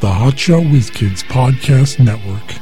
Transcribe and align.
the 0.00 0.08
Hotshot 0.08 0.72
Whiz 0.72 0.88
Kids 0.88 1.22
Podcast 1.22 1.98
Network. 1.98 2.52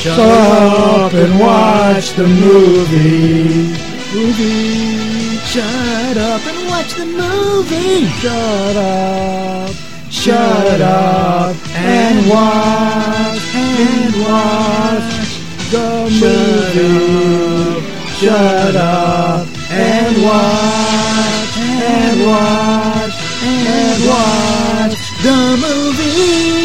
Shut 0.00 0.18
up 0.18 1.14
and 1.14 1.38
watch 1.38 2.10
the 2.14 2.26
movie. 2.26 3.70
Movie. 4.12 5.36
Shut 5.46 6.16
up 6.16 6.44
and 6.44 6.68
watch 6.70 6.94
the 6.94 7.06
movie. 7.06 8.08
Shut 8.18 8.76
up. 8.76 9.70
Shut 10.10 10.80
up 10.80 11.56
and 11.76 12.28
watch 12.28 13.54
and 13.54 14.14
watch 14.26 15.30
the 15.70 16.10
movie. 16.20 17.80
Shut 18.18 18.74
up 18.74 19.55
and 19.78 20.22
watch 20.22 21.56
and 21.58 22.26
watch 22.26 23.14
and 23.42 24.08
watch 24.08 24.96
The 25.22 25.56
movie. 25.60 26.56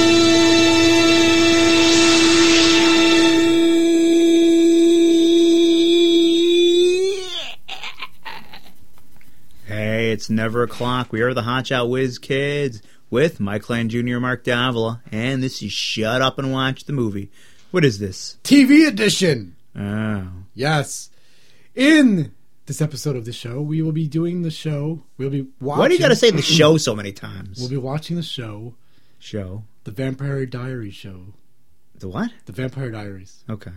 Hey, 9.65 10.11
it's 10.11 10.29
never 10.29 10.63
o'clock. 10.63 11.11
We 11.11 11.21
are 11.21 11.33
the 11.33 11.41
Hotshot 11.41 11.89
Whiz 11.89 12.17
Kids 12.17 12.81
with 13.09 13.39
Mike 13.39 13.69
Lane 13.69 13.89
Jr. 13.89 14.19
Mark 14.19 14.43
Davila, 14.43 15.01
and 15.11 15.43
this 15.43 15.61
is 15.61 15.71
Shut 15.71 16.21
Up 16.21 16.39
and 16.39 16.51
Watch 16.51 16.85
the 16.85 16.93
Movie. 16.93 17.29
What 17.71 17.85
is 17.85 17.99
this? 17.99 18.37
TV 18.43 18.87
edition. 18.87 19.55
Oh. 19.77 20.27
Yes. 20.53 21.09
In 21.75 22.33
this 22.71 22.81
episode 22.81 23.17
of 23.17 23.25
the 23.25 23.33
show, 23.33 23.61
we 23.61 23.81
will 23.81 23.91
be 23.91 24.07
doing 24.07 24.43
the 24.43 24.49
show. 24.49 25.03
We'll 25.17 25.29
be 25.29 25.45
watching. 25.59 25.79
Why 25.79 25.87
do 25.89 25.93
you 25.93 25.99
got 25.99 26.07
to 26.07 26.15
say 26.15 26.31
the 26.31 26.41
show 26.41 26.77
so 26.77 26.95
many 26.95 27.11
times? 27.11 27.59
We'll 27.59 27.69
be 27.69 27.75
watching 27.75 28.15
the 28.15 28.23
show, 28.23 28.75
show. 29.19 29.65
the 29.83 29.91
Vampire 29.91 30.45
Diaries 30.45 30.93
show. 30.93 31.33
The 31.99 32.07
what? 32.07 32.31
The 32.45 32.53
Vampire 32.53 32.89
Diaries. 32.89 33.43
Okay. 33.49 33.71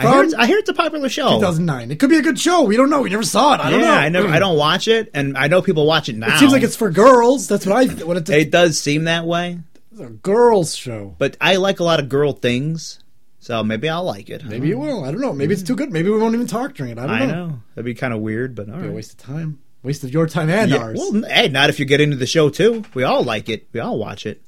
I 0.00 0.12
hear, 0.12 0.24
it's, 0.24 0.34
I 0.34 0.46
hear 0.46 0.58
it's 0.58 0.68
a 0.68 0.74
popular 0.74 1.08
show. 1.08 1.36
2009. 1.36 1.92
It 1.92 2.00
could 2.00 2.10
be 2.10 2.18
a 2.18 2.22
good 2.22 2.38
show. 2.38 2.64
We 2.64 2.76
don't 2.76 2.90
know. 2.90 3.02
We 3.02 3.10
never 3.10 3.22
saw 3.22 3.54
it. 3.54 3.60
I 3.60 3.70
don't 3.70 3.80
yeah, 3.80 3.86
know. 3.86 3.94
I 3.94 4.08
never. 4.08 4.28
I 4.28 4.40
don't 4.40 4.58
watch 4.58 4.88
it, 4.88 5.08
and 5.14 5.38
I 5.38 5.46
know 5.46 5.62
people 5.62 5.86
watch 5.86 6.08
it 6.08 6.16
now. 6.16 6.34
It 6.34 6.40
seems 6.40 6.50
like 6.50 6.64
it's 6.64 6.74
for 6.74 6.90
girls. 6.90 7.46
That's 7.46 7.64
what 7.64 7.76
I. 7.76 8.04
What 8.04 8.16
it's 8.16 8.28
a, 8.28 8.40
It 8.40 8.50
does 8.50 8.80
seem 8.80 9.04
that 9.04 9.24
way, 9.24 9.60
it's 9.92 10.00
a 10.00 10.08
girls 10.08 10.74
show. 10.74 11.14
but 11.18 11.36
I 11.40 11.56
like 11.56 11.78
a 11.78 11.84
lot 11.84 12.00
of 12.00 12.08
girl 12.08 12.32
things, 12.32 12.98
so 13.46 13.62
maybe 13.62 13.88
I'll 13.88 14.02
like 14.02 14.28
it. 14.28 14.44
Maybe 14.44 14.66
you 14.66 14.76
will. 14.76 15.04
I 15.04 15.12
don't 15.12 15.20
know. 15.20 15.32
Maybe 15.32 15.54
it's 15.54 15.62
too 15.62 15.76
good. 15.76 15.92
Maybe 15.92 16.10
we 16.10 16.18
won't 16.18 16.34
even 16.34 16.48
talk 16.48 16.74
during 16.74 16.90
it. 16.90 16.98
I 16.98 17.06
don't 17.06 17.10
I 17.22 17.26
know. 17.26 17.46
know 17.46 17.60
that'd 17.76 17.84
be 17.84 17.94
kind 17.94 18.12
of 18.12 18.18
weird, 18.20 18.56
but 18.56 18.68
all 18.68 18.74
Be 18.78 18.82
a 18.82 18.86
right. 18.88 18.92
waste 18.96 19.12
of 19.12 19.18
time. 19.18 19.60
Waste 19.84 20.02
of 20.02 20.12
your 20.12 20.26
time 20.26 20.50
and 20.50 20.68
Yeah, 20.72 20.78
ours. 20.78 20.98
well, 20.98 21.22
hey, 21.30 21.46
not 21.46 21.70
if 21.70 21.78
you 21.78 21.84
get 21.86 22.00
into 22.00 22.16
the 22.16 22.26
show 22.26 22.50
too. 22.50 22.84
We 22.92 23.04
all 23.04 23.22
like 23.22 23.48
it. 23.48 23.68
We 23.72 23.78
all 23.78 23.98
watch 23.98 24.26
it. 24.26 24.42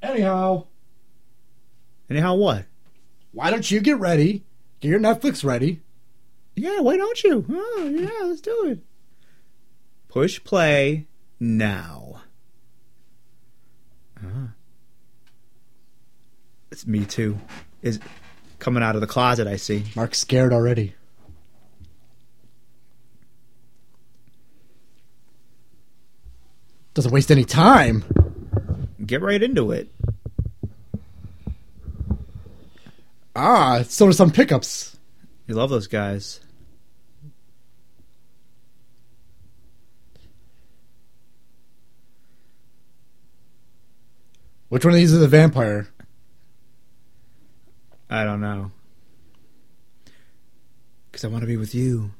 Anyhow, 0.00 0.66
Anyhow, 2.08 2.36
what? 2.36 2.66
why 3.32 3.50
don't 3.50 3.68
you 3.68 3.80
get 3.80 3.98
ready? 3.98 4.44
Get 4.80 4.90
your 4.90 5.00
Netflix 5.00 5.42
ready. 5.44 5.82
Yeah, 6.54 6.78
why 6.80 6.96
don't 6.96 7.22
you? 7.24 7.44
Oh, 7.50 7.88
yeah, 7.92 8.26
let's 8.28 8.40
do 8.40 8.66
it. 8.68 8.78
Push 10.08 10.44
play 10.44 11.08
now. 11.40 12.22
Ah. 14.24 14.50
It's 16.70 16.86
me 16.86 17.04
too. 17.04 17.38
Is 17.82 17.98
coming 18.66 18.82
out 18.82 18.96
of 18.96 19.00
the 19.00 19.06
closet. 19.06 19.46
I 19.46 19.54
see. 19.54 19.84
Mark's 19.94 20.18
scared 20.18 20.52
already. 20.52 20.92
Doesn't 26.94 27.12
waste 27.12 27.30
any 27.30 27.44
time. 27.44 28.02
Get 29.06 29.22
right 29.22 29.40
into 29.40 29.70
it. 29.70 29.88
Ah, 33.36 33.84
so 33.86 34.06
do 34.06 34.12
some 34.12 34.32
pickups. 34.32 34.96
You 35.46 35.54
love 35.54 35.70
those 35.70 35.86
guys. 35.86 36.40
Which 44.70 44.84
one 44.84 44.92
of 44.92 44.98
these 44.98 45.12
is 45.12 45.22
a 45.22 45.28
vampire? 45.28 45.86
I 48.08 48.24
don't 48.24 48.40
know. 48.40 48.70
Because 51.10 51.24
I 51.24 51.28
want 51.28 51.42
to 51.42 51.46
be 51.46 51.56
with 51.56 51.74
you. 51.74 52.10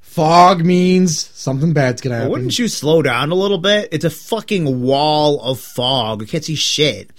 Fog 0.00 0.64
means 0.64 1.18
something 1.18 1.72
bad's 1.72 2.02
gonna 2.02 2.14
Well, 2.14 2.20
happen. 2.22 2.32
wouldn't 2.32 2.58
you 2.58 2.68
slow 2.68 3.00
down 3.02 3.30
a 3.30 3.34
little 3.34 3.56
bit? 3.58 3.88
It's 3.92 4.04
a 4.04 4.10
fucking 4.10 4.82
wall 4.82 5.40
of 5.40 5.58
fog. 5.58 6.20
You 6.20 6.26
can't 6.26 6.44
see 6.44 6.54
shit. 6.54 7.10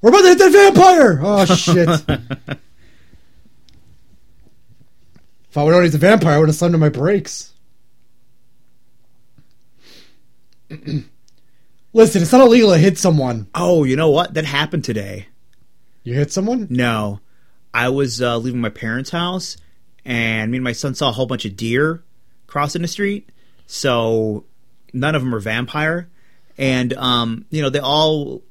We're 0.00 0.10
about 0.10 0.22
to 0.22 0.28
hit 0.28 0.38
that 0.38 0.52
vampire! 0.52 1.20
Oh 1.22 1.44
shit! 1.56 1.88
if 5.48 5.56
I 5.56 5.62
would 5.64 5.70
known 5.72 5.82
he's 5.84 5.94
a 5.94 5.98
vampire, 5.98 6.34
I 6.34 6.38
would 6.38 6.48
have 6.48 6.56
slammed 6.56 6.74
on 6.74 6.80
my 6.80 6.88
brakes. 6.88 7.52
Listen, 11.92 12.22
it's 12.22 12.32
not 12.32 12.40
illegal 12.40 12.70
to 12.70 12.78
hit 12.78 12.96
someone. 12.98 13.48
Oh, 13.54 13.84
you 13.84 13.96
know 13.96 14.10
what? 14.10 14.34
That 14.34 14.44
happened 14.44 14.84
today. 14.84 15.26
You 16.04 16.14
hit 16.14 16.32
someone? 16.32 16.66
No. 16.70 17.20
I 17.74 17.90
was 17.90 18.20
uh, 18.20 18.38
leaving 18.38 18.60
my 18.60 18.70
parents' 18.70 19.10
house, 19.10 19.56
and 20.04 20.50
me 20.50 20.58
and 20.58 20.64
my 20.64 20.72
son 20.72 20.94
saw 20.94 21.10
a 21.10 21.12
whole 21.12 21.26
bunch 21.26 21.44
of 21.44 21.56
deer 21.56 22.02
crossing 22.46 22.82
the 22.82 22.88
street. 22.88 23.30
So 23.66 24.44
none 24.92 25.14
of 25.14 25.22
them 25.22 25.34
are 25.34 25.40
vampire, 25.40 26.08
and 26.58 26.92
um, 26.94 27.46
you 27.50 27.62
know 27.62 27.70
they 27.70 27.78
all 27.78 28.42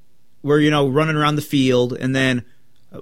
were 0.42 0.60
you 0.60 0.72
know 0.72 0.88
running 0.88 1.16
around 1.16 1.36
the 1.36 1.42
field, 1.42 1.94
and 1.94 2.16
then 2.16 2.46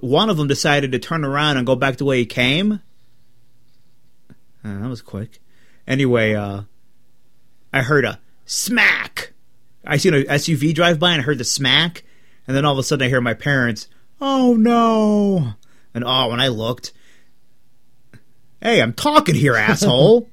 one 0.00 0.28
of 0.28 0.36
them 0.36 0.46
decided 0.46 0.92
to 0.92 0.98
turn 0.98 1.24
around 1.24 1.56
and 1.56 1.66
go 1.66 1.76
back 1.76 1.96
the 1.96 2.04
way 2.04 2.18
he 2.18 2.26
came. 2.26 2.80
Uh, 4.64 4.80
that 4.80 4.88
was 4.88 5.00
quick. 5.00 5.38
Anyway, 5.86 6.34
uh, 6.34 6.62
I 7.72 7.82
heard 7.82 8.04
a 8.04 8.20
smack. 8.44 9.32
I 9.84 9.96
seen 9.96 10.14
a 10.14 10.24
SUV 10.24 10.74
drive 10.74 10.98
by 10.98 11.12
and 11.12 11.22
I 11.22 11.24
heard 11.24 11.38
the 11.38 11.44
smack, 11.44 12.02
and 12.46 12.56
then 12.56 12.64
all 12.64 12.72
of 12.72 12.78
a 12.78 12.82
sudden 12.82 13.06
I 13.06 13.08
hear 13.08 13.20
my 13.20 13.34
parents, 13.34 13.88
"Oh 14.20 14.54
no!" 14.54 15.54
And 15.94 16.04
oh, 16.06 16.28
when 16.28 16.40
I 16.40 16.48
looked, 16.48 16.92
hey, 18.62 18.80
I'm 18.82 18.92
talking 18.92 19.34
here, 19.34 19.54
asshole. 19.56 20.28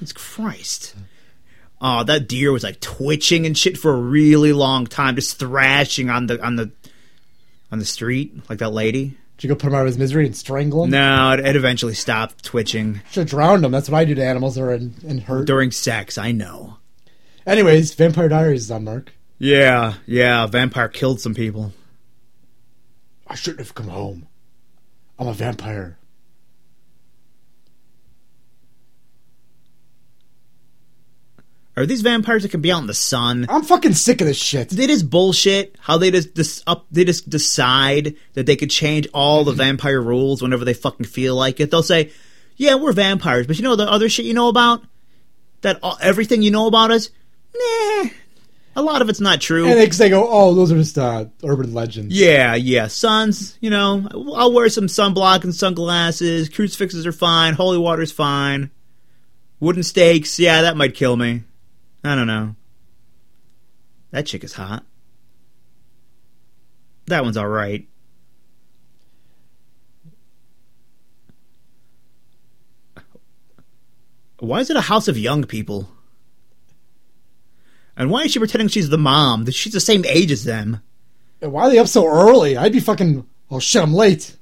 it's 0.00 0.12
Christ. 0.12 0.94
Oh, 1.80 2.04
that 2.04 2.28
deer 2.28 2.52
was 2.52 2.62
like 2.62 2.80
twitching 2.80 3.46
and 3.46 3.56
shit 3.56 3.78
for 3.78 3.92
a 3.92 4.00
really 4.00 4.52
long 4.52 4.86
time, 4.86 5.14
just 5.14 5.38
thrashing 5.38 6.10
on 6.10 6.26
the 6.26 6.42
on 6.44 6.56
the 6.56 6.70
on 7.72 7.78
the 7.78 7.84
street 7.86 8.34
like 8.50 8.58
that 8.58 8.72
lady. 8.72 9.16
Did 9.38 9.48
you 9.48 9.54
go 9.54 9.58
put 9.58 9.68
him 9.68 9.74
out 9.74 9.82
of 9.82 9.86
his 9.86 9.96
misery 9.96 10.26
and 10.26 10.36
strangle 10.36 10.84
him? 10.84 10.90
No, 10.90 11.32
it, 11.32 11.40
it 11.40 11.56
eventually 11.56 11.94
stopped 11.94 12.44
twitching 12.44 13.00
Should 13.10 13.20
have 13.20 13.30
drowned 13.30 13.64
him. 13.64 13.70
That's 13.70 13.88
what 13.88 13.96
I 13.96 14.04
do 14.04 14.14
to 14.16 14.22
animals 14.22 14.56
that 14.56 14.62
are 14.62 14.74
in, 14.74 14.94
in 15.02 15.18
hurt. 15.18 15.46
during 15.46 15.70
sex. 15.70 16.18
I 16.18 16.32
know. 16.32 16.76
Anyways, 17.46 17.94
Vampire 17.94 18.28
Diaries 18.28 18.62
is 18.64 18.70
on 18.70 18.84
Mark. 18.84 19.12
Yeah, 19.38 19.94
yeah. 20.06 20.46
Vampire 20.46 20.88
killed 20.88 21.20
some 21.20 21.34
people. 21.34 21.72
I 23.26 23.34
shouldn't 23.34 23.60
have 23.60 23.74
come 23.74 23.88
home. 23.88 24.26
I'm 25.18 25.28
a 25.28 25.32
vampire. 25.32 25.98
Are 31.76 31.86
these 31.86 32.02
vampires 32.02 32.42
that 32.42 32.50
can 32.50 32.60
be 32.60 32.70
out 32.70 32.80
in 32.80 32.86
the 32.86 32.94
sun? 32.94 33.46
I'm 33.48 33.62
fucking 33.62 33.94
sick 33.94 34.20
of 34.20 34.26
this 34.26 34.36
shit. 34.36 34.78
It 34.78 34.90
is 34.90 35.02
bullshit 35.02 35.76
how 35.78 35.96
they 35.96 36.10
just 36.10 36.34
dis- 36.34 36.62
up 36.66 36.84
they 36.90 37.04
just 37.04 37.30
decide 37.30 38.16
that 38.34 38.44
they 38.44 38.56
could 38.56 38.70
change 38.70 39.08
all 39.14 39.44
the 39.44 39.52
vampire 39.52 40.02
rules 40.02 40.42
whenever 40.42 40.64
they 40.64 40.74
fucking 40.74 41.06
feel 41.06 41.36
like 41.36 41.58
it. 41.60 41.70
They'll 41.70 41.82
say, 41.82 42.10
"Yeah, 42.56 42.74
we're 42.74 42.92
vampires," 42.92 43.46
but 43.46 43.56
you 43.56 43.62
know 43.62 43.76
the 43.76 43.90
other 43.90 44.10
shit 44.10 44.26
you 44.26 44.34
know 44.34 44.48
about 44.48 44.82
that 45.62 45.78
all, 45.82 45.96
everything 46.02 46.42
you 46.42 46.50
know 46.50 46.66
about 46.66 46.90
us, 46.90 47.08
nah. 47.54 48.10
A 48.76 48.82
lot 48.82 49.02
of 49.02 49.08
it's 49.08 49.20
not 49.20 49.40
true. 49.40 49.66
And 49.66 49.78
they, 49.78 49.86
they 49.86 50.08
go, 50.08 50.26
oh, 50.30 50.54
those 50.54 50.70
are 50.70 50.76
just 50.76 50.96
uh, 50.96 51.26
urban 51.44 51.74
legends. 51.74 52.18
yeah, 52.18 52.54
yeah. 52.54 52.86
Suns, 52.86 53.58
you 53.60 53.68
know, 53.68 54.06
I'll 54.34 54.52
wear 54.52 54.68
some 54.68 54.86
sunblock 54.86 55.42
and 55.44 55.54
sunglasses. 55.54 56.48
Crucifixes 56.48 57.04
are 57.06 57.12
fine. 57.12 57.54
Holy 57.54 57.78
water's 57.78 58.12
fine. 58.12 58.70
Wooden 59.58 59.82
stakes, 59.82 60.38
yeah, 60.38 60.62
that 60.62 60.76
might 60.76 60.94
kill 60.94 61.16
me. 61.16 61.42
I 62.04 62.14
don't 62.14 62.26
know. 62.26 62.54
That 64.12 64.26
chick 64.26 64.44
is 64.44 64.54
hot. 64.54 64.84
That 67.06 67.24
one's 67.24 67.36
alright. 67.36 67.86
Why 74.38 74.60
is 74.60 74.70
it 74.70 74.76
a 74.76 74.80
house 74.80 75.08
of 75.08 75.18
young 75.18 75.44
people? 75.44 75.90
And 78.00 78.10
why 78.10 78.22
is 78.22 78.32
she 78.32 78.38
pretending 78.38 78.68
she's 78.68 78.88
the 78.88 78.96
mom? 78.96 79.44
That 79.44 79.52
she's 79.52 79.74
the 79.74 79.78
same 79.78 80.06
age 80.06 80.32
as 80.32 80.44
them. 80.44 80.80
And 81.42 81.52
Why 81.52 81.64
are 81.64 81.70
they 81.70 81.78
up 81.78 81.86
so 81.86 82.06
early? 82.06 82.56
I'd 82.56 82.72
be 82.72 82.80
fucking. 82.80 83.26
Oh 83.50 83.60
shit, 83.60 83.82
I'm 83.82 83.92
late. 83.92 84.36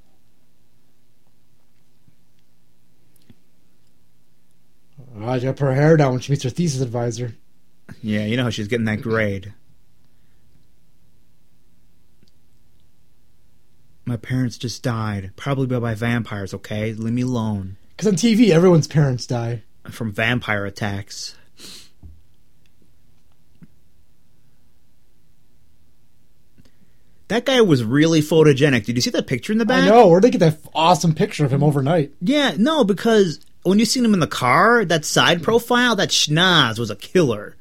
Oh, 5.21 5.37
she 5.37 5.47
got 5.47 5.59
her 5.59 5.75
hair 5.75 5.97
down 5.97 6.13
when 6.13 6.21
she 6.21 6.31
meets 6.31 6.45
her 6.45 6.51
thesis 6.51 6.81
advisor. 6.81 7.35
Yeah, 8.01 8.27
you 8.27 8.37
know 8.37 8.45
how 8.45 8.51
she's 8.51 8.69
getting 8.69 8.87
that 8.87 9.03
grade. 9.03 9.53
My 14.05 14.17
parents 14.17 14.57
just 14.57 14.85
died, 14.85 15.33
probably 15.35 15.67
by 15.81 15.95
vampires. 15.97 16.55
Okay, 16.55 16.93
leave 16.93 17.13
me 17.13 17.23
alone. 17.23 17.77
Because 17.97 18.07
on 18.07 18.15
TV, 18.15 18.51
everyone's 18.51 18.87
parents 18.87 19.27
die. 19.27 19.65
From 19.91 20.13
vampire 20.13 20.65
attacks. 20.65 21.35
That 27.29 27.45
guy 27.45 27.61
was 27.61 27.85
really 27.85 28.21
photogenic. 28.21 28.85
Did 28.87 28.97
you 28.97 29.03
see 29.03 29.11
that 29.11 29.27
picture 29.27 29.53
in 29.53 29.59
the 29.59 29.67
back? 29.67 29.85
I 29.85 29.89
know. 29.89 30.09
Where'd 30.09 30.25
they 30.25 30.31
get 30.31 30.39
that 30.39 30.59
awesome 30.75 31.15
picture 31.15 31.45
of 31.45 31.53
him 31.53 31.63
overnight? 31.63 32.13
Yeah, 32.23 32.55
no, 32.57 32.85
because 32.85 33.41
when 33.65 33.79
you 33.79 33.85
seen 33.85 34.05
him 34.05 34.15
in 34.15 34.21
the 34.21 34.27
car, 34.27 34.85
that 34.87 35.05
side 35.05 35.43
profile, 35.43 35.95
that 35.97 36.09
schnoz 36.09 36.79
was 36.79 36.91
a 36.91 36.97
killer. 36.97 37.55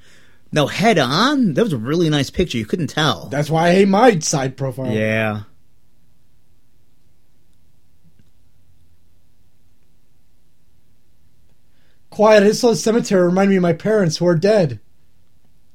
No, 0.53 0.67
head 0.67 0.97
on, 0.97 1.53
that 1.55 1.63
was 1.63 1.73
a 1.73 1.77
really 1.77 2.09
nice 2.09 2.29
picture. 2.29 2.57
You 2.57 2.65
couldn't 2.65 2.87
tell. 2.87 3.27
That's 3.27 3.49
why 3.49 3.67
I 3.67 3.73
hate 3.73 3.89
my 3.89 4.17
side 4.19 4.55
profile. 4.55 4.91
yeah. 4.91 5.41
Quiet. 12.09 12.43
I 12.43 12.47
just 12.47 12.61
saw 12.61 12.69
the 12.71 12.75
cemetery 12.75 13.25
remind 13.27 13.49
me 13.49 13.57
of 13.57 13.61
my 13.61 13.73
parents 13.73 14.17
who 14.17 14.27
are 14.27 14.35
dead. 14.35 14.79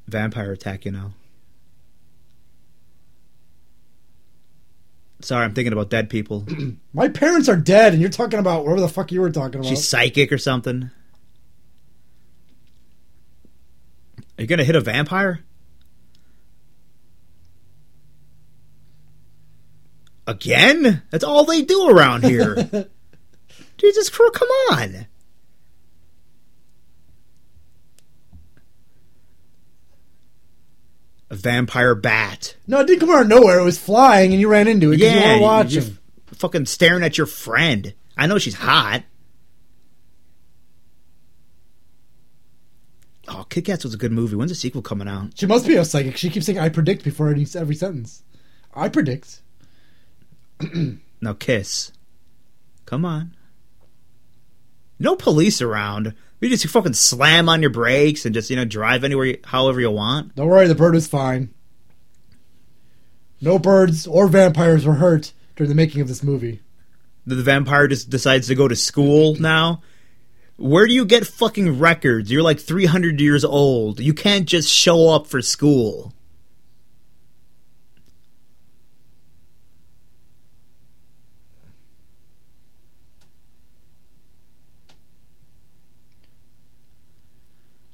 Vampire 0.08 0.52
attack, 0.52 0.84
you 0.84 0.90
know. 0.90 1.12
Sorry, 5.22 5.44
I'm 5.44 5.54
thinking 5.54 5.72
about 5.72 5.90
dead 5.90 6.10
people. 6.10 6.46
My 6.92 7.08
parents 7.08 7.48
are 7.48 7.56
dead, 7.56 7.92
and 7.92 8.00
you're 8.00 8.10
talking 8.10 8.38
about 8.38 8.64
whatever 8.64 8.80
the 8.80 8.88
fuck 8.88 9.12
you 9.12 9.20
were 9.20 9.30
talking 9.30 9.60
about. 9.60 9.68
She's 9.68 9.86
psychic 9.86 10.32
or 10.32 10.38
something. 10.38 10.90
Are 14.38 14.42
you 14.42 14.46
gonna 14.46 14.64
hit 14.64 14.76
a 14.76 14.80
vampire? 14.80 15.40
Again? 20.26 21.02
That's 21.10 21.24
all 21.24 21.44
they 21.44 21.62
do 21.62 21.88
around 21.88 22.24
here. 22.24 22.54
Jesus 23.76 24.08
Christ, 24.08 24.34
come 24.34 24.48
on. 24.70 25.06
A 31.32 31.36
vampire 31.36 31.94
bat. 31.94 32.56
no, 32.66 32.80
it 32.80 32.86
didn't 32.86 33.00
come 33.00 33.10
out 33.10 33.22
of 33.22 33.28
nowhere. 33.28 33.58
It 33.58 33.64
was 33.64 33.78
flying, 33.78 34.32
and 34.32 34.40
you 34.40 34.48
ran 34.48 34.68
into 34.68 34.92
it 34.92 34.98
because 34.98 35.14
you 35.14 35.18
Yeah, 35.20 35.36
you- 35.36 35.42
watching. 35.42 35.82
you're 35.82 35.92
fucking 36.34 36.66
staring 36.66 37.02
at 37.02 37.16
your 37.16 37.26
friend. 37.26 37.94
I 38.18 38.26
know 38.26 38.36
she's 38.38 38.54
hot. 38.56 39.02
Oh, 43.28 43.46
Kit 43.48 43.64
Kats 43.64 43.84
was 43.84 43.94
a 43.94 43.98
good 43.98 44.12
movie. 44.12 44.36
When's 44.36 44.50
the 44.50 44.54
sequel 44.56 44.82
coming 44.82 45.08
out? 45.08 45.30
She 45.38 45.46
must 45.46 45.66
be 45.66 45.76
a 45.76 45.84
psychic. 45.84 46.16
She 46.16 46.28
keeps 46.28 46.44
saying, 46.46 46.58
"I 46.58 46.68
predict" 46.68 47.04
before 47.04 47.30
any, 47.30 47.46
every 47.54 47.74
sentence. 47.76 48.22
I 48.74 48.88
predict. 48.88 49.40
Now 51.24 51.34
kiss. 51.34 51.92
Come 52.84 53.04
on. 53.04 53.36
No 54.98 55.14
police 55.14 55.62
around. 55.62 56.14
You 56.42 56.48
just 56.48 56.66
fucking 56.66 56.94
slam 56.94 57.48
on 57.48 57.62
your 57.62 57.70
brakes 57.70 58.26
and 58.26 58.34
just 58.34 58.50
you 58.50 58.56
know 58.56 58.64
drive 58.64 59.04
anywhere, 59.04 59.26
you, 59.26 59.38
however 59.44 59.80
you 59.80 59.92
want. 59.92 60.34
Don't 60.34 60.48
worry, 60.48 60.66
the 60.66 60.74
bird 60.74 60.92
was 60.92 61.06
fine. 61.06 61.54
No 63.40 63.60
birds 63.60 64.08
or 64.08 64.26
vampires 64.26 64.84
were 64.84 64.94
hurt 64.94 65.32
during 65.54 65.68
the 65.68 65.76
making 65.76 66.00
of 66.00 66.08
this 66.08 66.22
movie. 66.22 66.60
The, 67.26 67.36
the 67.36 67.44
vampire 67.44 67.86
just 67.86 68.10
decides 68.10 68.48
to 68.48 68.56
go 68.56 68.66
to 68.66 68.74
school 68.74 69.36
now. 69.36 69.82
Where 70.56 70.88
do 70.88 70.94
you 70.94 71.04
get 71.04 71.28
fucking 71.28 71.78
records? 71.78 72.30
You're 72.30 72.42
like 72.42 72.58
300 72.58 73.20
years 73.20 73.44
old. 73.44 74.00
You 74.00 74.12
can't 74.12 74.46
just 74.46 74.68
show 74.68 75.10
up 75.10 75.28
for 75.28 75.42
school. 75.42 76.12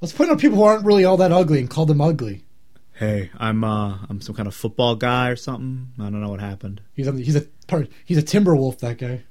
Let's 0.01 0.13
point 0.13 0.31
out 0.31 0.39
people 0.39 0.59
who 0.59 0.65
aren't 0.65 0.85
really 0.85 1.05
all 1.05 1.17
that 1.17 1.33
ugly 1.33 1.59
and 1.59 1.69
call 1.69 1.87
them 1.87 2.01
ugly. 2.01 2.45
Hey, 2.93 3.31
I'm 3.39 3.63
uh 3.65 3.99
I'm 4.09 4.21
some 4.21 4.35
kind 4.35 4.47
of 4.47 4.55
football 4.55 4.97
guy 4.97 5.29
or 5.29 5.37
something. 5.37 5.93
I 5.99 6.05
don't 6.05 6.21
know 6.21 6.31
what 6.31 6.41
happened. 6.41 6.81
He's 6.95 7.07
a, 7.07 7.13
he's 7.13 7.37
a 7.37 7.43
part. 7.67 7.89
He's 8.05 8.19
a 8.19 8.23
timber 8.23 8.55
wolf. 8.55 8.79
That 8.79 8.99
guy. 8.99 9.25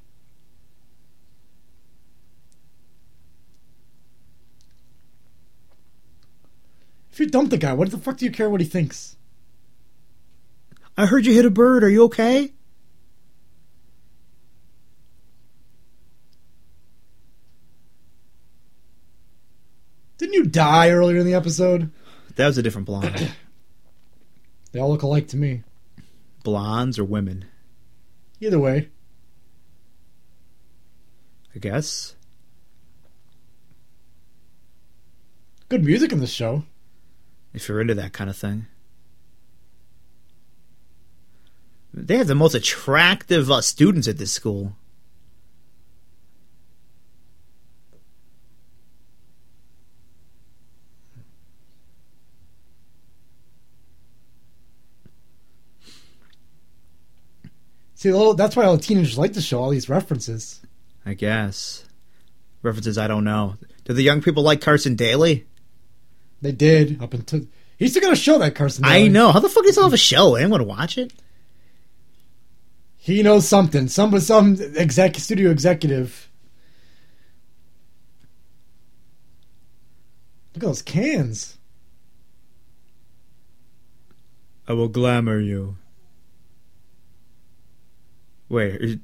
If 7.11 7.19
you 7.19 7.27
dump 7.27 7.49
the 7.49 7.57
guy, 7.57 7.73
what 7.73 7.89
the 7.89 7.97
fuck 7.97 8.17
do 8.17 8.25
you 8.25 8.31
care 8.31 8.49
what 8.49 8.61
he 8.61 8.67
thinks? 8.67 9.15
I 10.95 11.05
heard 11.05 11.25
you 11.25 11.33
hit 11.33 11.45
a 11.45 11.49
bird. 11.49 11.83
Are 11.83 11.89
you 11.89 12.03
okay? 12.05 12.53
Die 20.51 20.89
earlier 20.89 21.19
in 21.19 21.25
the 21.25 21.33
episode? 21.33 21.91
That 22.35 22.47
was 22.47 22.57
a 22.57 22.63
different 22.63 22.85
blonde. 22.85 23.31
They 24.73 24.81
all 24.81 24.89
look 24.89 25.01
alike 25.01 25.29
to 25.29 25.37
me. 25.37 25.63
Blondes 26.43 26.99
or 26.99 27.05
women? 27.05 27.45
Either 28.41 28.59
way, 28.59 28.89
I 31.55 31.59
guess. 31.59 32.17
good 35.69 35.83
music 35.83 36.11
in 36.11 36.19
this 36.19 36.31
show. 36.31 36.63
If 37.53 37.67
you're 37.67 37.81
into 37.81 37.95
that 37.95 38.13
kind 38.13 38.29
of 38.29 38.37
thing. 38.37 38.67
They 41.93 42.17
have 42.17 42.27
the 42.27 42.35
most 42.35 42.53
attractive 42.53 43.49
uh, 43.49 43.61
students 43.61 44.07
at 44.07 44.17
this 44.17 44.31
school. 44.31 44.75
See, 57.97 58.11
that's 58.35 58.55
why 58.55 58.65
all 58.65 58.77
teenagers 58.77 59.17
like 59.17 59.33
to 59.33 59.41
show 59.41 59.59
all 59.59 59.71
these 59.71 59.89
references. 59.89 60.61
I 61.03 61.15
guess. 61.15 61.83
References 62.61 62.95
I 62.95 63.07
don't 63.07 63.23
know. 63.23 63.57
Do 63.85 63.93
the 63.93 64.03
young 64.03 64.21
people 64.21 64.43
like 64.43 64.61
Carson 64.61 64.95
Daly? 64.95 65.47
They 66.39 66.51
did 66.51 67.01
up 67.01 67.15
until 67.15 67.47
he's 67.75 67.89
still 67.89 68.03
got 68.03 68.13
a 68.13 68.15
show 68.15 68.37
that 68.37 68.53
Carson. 68.53 68.83
Daly. 68.83 69.05
I 69.05 69.07
know. 69.07 69.31
How 69.31 69.39
the 69.39 69.49
fuck 69.49 69.63
does 69.63 69.77
he 69.77 69.81
have 69.81 69.93
a 69.93 69.97
show? 69.97 70.35
Anyone 70.35 70.67
watch 70.67 70.99
it? 70.99 71.11
He 72.97 73.23
knows 73.23 73.47
something. 73.47 73.87
Some 73.87 74.19
some 74.19 74.59
exec 74.75 75.15
studio 75.15 75.49
executive. 75.49 76.29
Look 80.53 80.63
at 80.63 80.67
those 80.67 80.83
cans. 80.83 81.57
I 84.67 84.73
will 84.73 84.87
glamour 84.87 85.39
you. 85.39 85.77
Wait, 88.49 88.99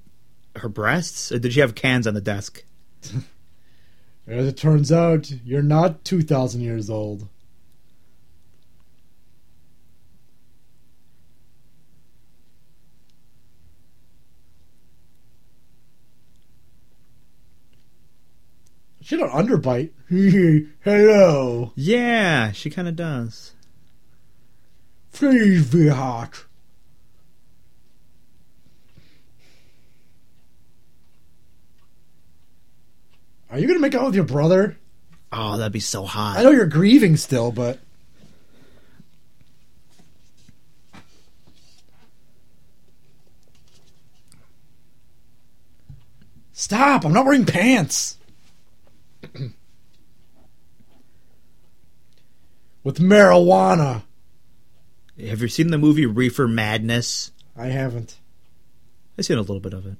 her 0.55 0.69
breasts? 0.69 1.31
Or 1.31 1.39
did 1.39 1.53
she 1.53 1.59
have 1.59 1.75
cans 1.75 2.07
on 2.07 2.13
the 2.13 2.21
desk? 2.21 2.63
As 4.27 4.47
it 4.47 4.57
turns 4.57 4.91
out, 4.91 5.29
you're 5.43 5.61
not 5.61 6.05
two 6.05 6.21
thousand 6.21 6.61
years 6.61 6.89
old. 6.89 7.27
She 19.01 19.17
don't 19.17 19.31
underbite. 19.31 19.91
Hello. 20.83 21.73
Yeah, 21.75 22.53
she 22.53 22.69
kind 22.69 22.87
of 22.87 22.95
does. 22.95 23.53
Please 25.11 25.69
be 25.69 25.89
hot. 25.89 26.45
Are 33.53 33.59
you 33.59 33.67
gonna 33.67 33.79
make 33.79 33.93
out 33.93 34.07
with 34.07 34.15
your 34.15 34.23
brother? 34.23 34.77
Oh, 35.31 35.57
that'd 35.57 35.71
be 35.71 35.79
so 35.79 36.05
hot. 36.05 36.39
I 36.39 36.43
know 36.43 36.49
you're 36.49 36.65
grieving 36.65 37.17
still, 37.17 37.51
but 37.51 37.77
stop! 46.51 47.05
I'm 47.05 47.13
not 47.13 47.25
wearing 47.25 47.45
pants. 47.45 48.17
With 52.83 52.97
marijuana, 52.97 54.01
Have 55.17 55.41
you 55.41 55.47
seen 55.47 55.67
the 55.67 55.77
movie 55.77 56.05
Reefer 56.07 56.47
Madness? 56.47 57.31
I 57.55 57.67
haven't. 57.67 58.17
I've 59.17 59.25
seen 59.25 59.37
a 59.37 59.41
little 59.41 59.61
bit 59.61 59.73
of 59.73 59.85
it. 59.85 59.95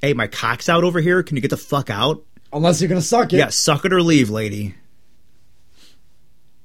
Hey, 0.00 0.14
my 0.14 0.26
cock's 0.26 0.68
out 0.68 0.84
over 0.84 1.00
here. 1.00 1.22
Can 1.22 1.36
you 1.36 1.42
get 1.42 1.50
the 1.50 1.56
fuck 1.56 1.90
out? 1.90 2.24
Unless 2.52 2.80
you're 2.80 2.88
gonna 2.88 3.00
suck 3.02 3.32
it. 3.32 3.36
Yeah, 3.36 3.48
suck 3.50 3.84
it 3.84 3.92
or 3.92 4.02
leave, 4.02 4.30
lady. 4.30 4.74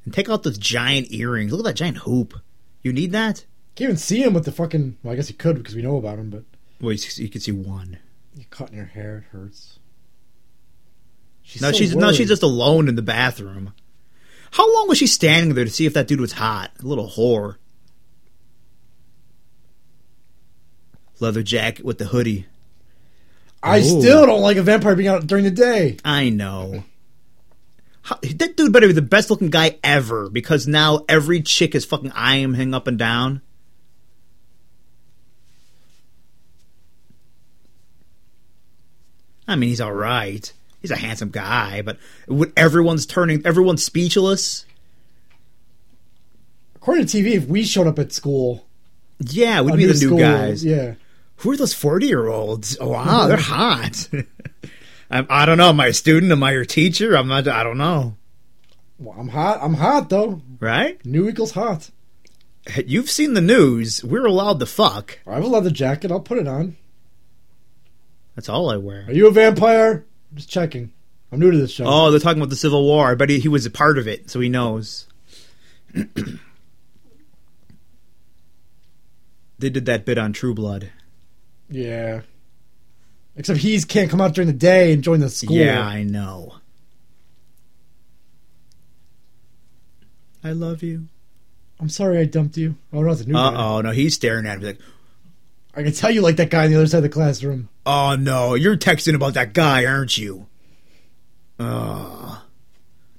And 0.04 0.14
take 0.14 0.30
out 0.30 0.44
those 0.44 0.58
giant 0.58 1.12
earrings. 1.12 1.52
Look 1.52 1.60
at 1.62 1.66
that 1.70 1.76
giant 1.76 1.98
hoop. 1.98 2.34
You 2.82 2.94
need 2.94 3.12
that? 3.12 3.46
Can't 3.76 3.90
even 3.90 3.98
see 3.98 4.24
him 4.24 4.34
with 4.34 4.46
the 4.46 4.52
fucking. 4.52 4.98
Well, 5.04 5.14
I 5.14 5.16
guess 5.16 5.30
you 5.30 5.36
could 5.36 5.58
because 5.58 5.76
we 5.76 5.82
know 5.82 5.98
about 5.98 6.18
him, 6.20 6.30
but 6.30 6.44
Well, 6.80 6.94
you, 6.94 7.00
you 7.18 7.30
can 7.30 7.42
see 7.42 7.52
one. 7.52 7.98
you're 8.36 8.46
caught 8.50 8.70
in 8.70 8.78
your 8.78 8.86
hair. 8.86 9.18
It 9.18 9.36
hurts. 9.36 9.80
She's 11.42 11.62
No, 11.62 11.72
so 11.72 11.78
she's 11.78 11.96
no, 11.96 12.14
she's 12.14 12.30
just 12.30 12.42
alone 12.44 12.88
in 12.88 12.96
the 12.96 13.02
bathroom. 13.02 13.74
How 14.52 14.74
long 14.74 14.88
was 14.88 14.98
she 14.98 15.08
standing 15.08 15.54
there 15.54 15.66
to 15.66 15.70
see 15.72 15.86
if 15.86 15.94
that 15.94 16.08
dude 16.08 16.22
was 16.22 16.32
hot? 16.34 16.72
A 16.82 16.86
little 16.86 17.10
whore. 17.10 17.58
Leather 21.20 21.44
jacket 21.44 21.86
with 21.86 21.98
the 21.98 22.06
hoodie. 22.06 22.46
I 23.64 23.80
Ooh. 23.80 24.02
still 24.02 24.26
don't 24.26 24.42
like 24.42 24.58
a 24.58 24.64
vampire 24.64 24.96
being 24.96 25.08
out 25.10 25.26
during 25.26 25.44
the 25.44 25.52
day. 25.52 25.98
I 26.06 26.30
know. 26.30 26.84
How, 28.04 28.20
that 28.22 28.56
dude 28.56 28.72
better 28.72 28.86
be 28.88 28.94
the 28.94 29.02
best 29.02 29.32
looking 29.32 29.50
guy 29.50 29.80
ever 29.84 30.30
because 30.30 30.68
now 30.68 31.04
every 31.10 31.42
chick 31.42 31.74
is 31.74 31.86
fucking 31.86 32.12
eyeing 32.12 32.54
him 32.54 32.74
up 32.76 32.86
and 32.86 33.00
down. 33.00 33.42
I 39.48 39.56
mean, 39.56 39.70
he's 39.70 39.82
all 39.82 39.94
right. 39.94 40.52
He's 40.82 40.92
a 40.92 40.96
handsome 40.96 41.30
guy, 41.30 41.82
but 41.82 41.98
when 42.28 42.54
everyone's 42.56 43.06
turning, 43.06 43.46
everyone's 43.46 43.84
speechless. 43.84 44.66
According 46.76 47.08
to 47.08 47.18
TV, 47.18 47.32
if 47.34 47.48
we 47.48 47.64
showed 47.64 47.88
up 47.88 47.98
at 47.98 48.12
school, 48.14 48.68
Yeah, 49.20 49.62
we'd 49.62 49.78
be 49.78 49.86
the 49.86 49.94
new 49.94 50.00
school, 50.00 50.20
guys. 50.20 50.64
Yeah. 50.64 50.96
Who 51.38 51.52
are 51.52 51.58
those 51.58 51.74
forty-year-olds? 51.74 52.78
Oh, 52.80 52.90
wow, 52.90 53.28
they're 53.28 53.38
hot. 53.38 54.10
I, 55.10 55.26
I 55.30 55.46
don't 55.46 55.58
know. 55.58 55.70
Am 55.70 55.80
I 55.80 55.88
a 55.88 55.94
student? 55.94 56.32
Am 56.32 56.44
I 56.44 56.52
your 56.52 56.66
teacher? 56.66 57.16
I'm 57.16 57.28
not. 57.28 57.48
I 57.48 57.64
don't 57.64 57.78
know. 57.78 58.18
Well, 58.98 59.16
I'm 59.20 59.30
hot. 59.30 59.60
I'm 59.62 59.76
hot 59.76 60.10
though. 60.10 60.42
Right? 60.60 61.04
New 61.06 61.28
equals 61.30 61.52
hot. 61.52 61.92
You've 62.86 63.10
seen 63.12 63.34
the 63.34 63.42
news. 63.42 64.04
We're 64.04 64.26
allowed 64.26 64.60
to 64.60 64.66
fuck. 64.66 65.20
I 65.28 65.36
have 65.36 65.44
a 65.44 65.48
leather 65.48 65.70
jacket. 65.70 66.12
I'll 66.12 66.20
put 66.20 66.40
it 66.40 66.48
on. 66.48 66.78
That's 68.36 68.50
all 68.50 68.70
I 68.70 68.78
wear. 68.78 69.06
Are 69.08 69.14
you 69.14 69.28
a 69.28 69.32
vampire? 69.32 70.06
I'm 70.32 70.38
just 70.38 70.50
checking. 70.50 70.92
I'm 71.32 71.40
new 71.40 71.52
to 71.52 71.58
this 71.58 71.72
show. 71.72 71.86
Oh, 71.88 72.12
they're 72.12 72.20
talking 72.20 72.42
about 72.42 72.50
the 72.50 72.56
Civil 72.56 72.84
War. 72.84 73.12
I 73.12 73.16
bet 73.16 73.30
he, 73.30 73.40
he 73.40 73.48
was 73.48 73.66
a 73.66 73.72
part 73.72 73.98
of 73.98 74.08
it, 74.08 74.30
so 74.30 74.40
he 74.40 74.50
knows. 74.50 75.08
they 75.94 76.06
did 79.60 79.86
that 79.86 80.06
bit 80.06 80.18
on 80.18 80.34
True 80.34 80.54
Blood. 80.54 80.92
Yeah. 81.70 82.22
Except 83.36 83.60
he 83.60 83.80
can't 83.82 84.10
come 84.10 84.22
out 84.22 84.34
during 84.34 84.48
the 84.48 84.54
day 84.54 84.94
and 84.94 85.04
join 85.04 85.20
the 85.20 85.30
school. 85.30 85.56
Yeah, 85.58 85.82
I 85.82 86.04
know. 86.04 86.56
I 90.44 90.52
love 90.52 90.84
you. 90.84 91.08
I'm 91.80 91.90
sorry 91.90 92.20
I 92.20 92.26
dumped 92.26 92.56
you. 92.58 92.76
Oh, 92.94 93.02
no, 93.02 93.12
it's 93.12 93.22
a 93.22 93.28
new 93.28 93.36
Uh 93.36 93.52
guy. 93.52 93.58
oh, 93.66 93.82
no, 93.82 93.92
he's 93.92 94.14
staring 94.14 94.46
at 94.46 94.60
me 94.60 94.68
like, 94.68 94.80
I 95.76 95.84
can 95.84 95.92
tell 95.92 96.12
you 96.12 96.22
like 96.22 96.38
that 96.38 96.50
guy 96.50 96.64
on 96.66 96.70
the 96.72 96.78
other 96.78 96.88
side 96.88 96.98
of 97.00 97.04
the 97.04 97.10
classroom. 97.10 97.68
oh 97.86 98.16
no, 98.16 98.54
you're 98.54 98.78
texting 98.78 99.16
about 99.16 99.34
that 99.34 99.52
guy, 99.54 99.86
aren't 99.86 100.18
you? 100.18 100.48
Uh, 101.60 102.40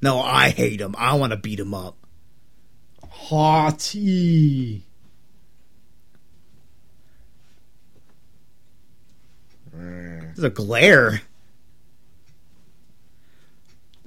no, 0.00 0.20
I 0.20 0.48
hate 0.50 0.80
him. 0.80 0.94
I 0.96 1.16
want 1.16 1.32
to 1.32 1.36
beat 1.36 1.60
him 1.60 1.74
up. 1.74 1.96
Haughty. 3.06 4.85
There's 10.34 10.44
a 10.44 10.50
glare. 10.50 11.22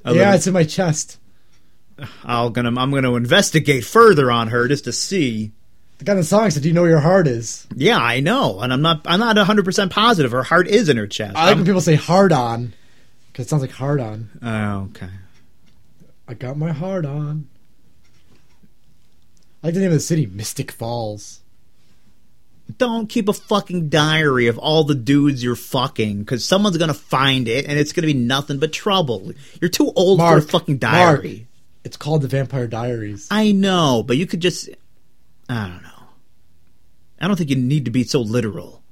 I 0.05 0.11
yeah, 0.13 0.27
live- 0.29 0.35
it's 0.35 0.47
in 0.47 0.53
my 0.53 0.63
chest. 0.63 1.17
I'll 2.23 2.49
gonna 2.49 2.69
I'm 2.79 2.91
gonna 2.91 3.13
investigate 3.15 3.83
further 3.85 4.31
on 4.31 4.47
her 4.49 4.67
just 4.67 4.85
to 4.85 4.93
see. 4.93 5.51
The 5.97 6.05
guy 6.05 6.13
in 6.13 6.19
the 6.19 6.23
song 6.23 6.49
said, 6.49 6.63
"Do 6.63 6.69
you 6.69 6.73
know 6.73 6.81
where 6.81 6.91
your 6.91 7.01
heart 7.01 7.27
is?" 7.27 7.67
Yeah, 7.75 7.97
I 7.97 8.21
know, 8.21 8.61
and 8.61 8.71
I'm 8.71 8.81
not 8.81 9.01
I'm 9.05 9.19
not 9.19 9.35
100 9.35 9.65
percent 9.65 9.91
positive. 9.91 10.31
Her 10.31 10.43
heart 10.43 10.67
is 10.69 10.87
in 10.87 10.95
her 10.95 11.07
chest. 11.07 11.35
I 11.35 11.41
like 11.41 11.49
when 11.49 11.57
I'm- 11.57 11.65
people 11.65 11.81
say 11.81 11.95
"hard 11.95 12.31
on" 12.31 12.73
because 13.31 13.47
it 13.47 13.49
sounds 13.49 13.61
like 13.61 13.71
"hard 13.71 13.99
on." 13.99 14.29
oh, 14.41 14.89
okay. 14.91 15.09
I 16.25 16.35
got 16.35 16.57
my 16.57 16.71
heart 16.71 17.05
on. 17.05 17.47
I 19.61 19.67
like 19.67 19.73
the 19.73 19.81
name 19.81 19.87
of 19.89 19.95
the 19.95 19.99
city, 19.99 20.25
Mystic 20.25 20.71
Falls. 20.71 21.41
Don't 22.77 23.07
keep 23.09 23.27
a 23.27 23.33
fucking 23.33 23.89
diary 23.89 24.47
of 24.47 24.57
all 24.59 24.83
the 24.83 24.93
dudes 24.95 25.43
you're 25.43 25.55
fucking, 25.55 26.19
because 26.19 26.45
someone's 26.45 26.77
gonna 26.77 26.93
find 26.93 27.47
it, 27.47 27.65
and 27.65 27.79
it's 27.79 27.93
gonna 27.93 28.05
be 28.07 28.13
nothing 28.13 28.59
but 28.59 28.71
trouble. 28.71 29.31
You're 29.59 29.69
too 29.69 29.91
old 29.95 30.19
Mark, 30.19 30.41
for 30.43 30.47
a 30.47 30.51
fucking 30.51 30.77
diary. 30.77 31.47
It's 31.83 31.97
called 31.97 32.21
the 32.21 32.27
Vampire 32.27 32.67
Diaries. 32.67 33.27
I 33.31 33.51
know, 33.53 34.03
but 34.05 34.17
you 34.17 34.27
could 34.27 34.39
just 34.41 34.69
I 35.49 35.67
don't 35.67 35.81
know. 35.81 35.89
I 37.19 37.27
don't 37.27 37.35
think 37.37 37.49
you 37.49 37.55
need 37.55 37.85
to 37.85 37.91
be 37.91 38.03
so 38.03 38.21
literal. 38.21 38.83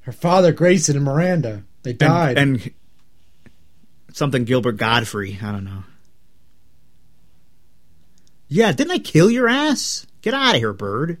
Her 0.00 0.12
father, 0.12 0.52
Grayson, 0.52 0.96
and 0.96 1.04
Miranda, 1.04 1.64
they 1.82 1.90
And- 1.90 1.98
died. 1.98 2.38
and 2.38 2.70
something 4.14 4.44
Gilbert 4.44 4.78
Gottfried. 4.78 5.38
I 5.42 5.52
don't 5.52 5.64
know. 5.64 5.84
Yeah, 8.48 8.72
didn't 8.72 8.92
I 8.92 8.98
kill 8.98 9.30
your 9.30 9.46
ass? 9.48 10.06
Get 10.22 10.32
out 10.32 10.54
of 10.54 10.60
here, 10.60 10.72
bird. 10.72 11.18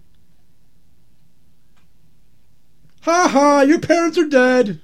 Ha 3.02 3.28
ha! 3.28 3.60
Your 3.62 3.80
parents 3.80 4.18
are 4.18 4.26
dead. 4.26 4.80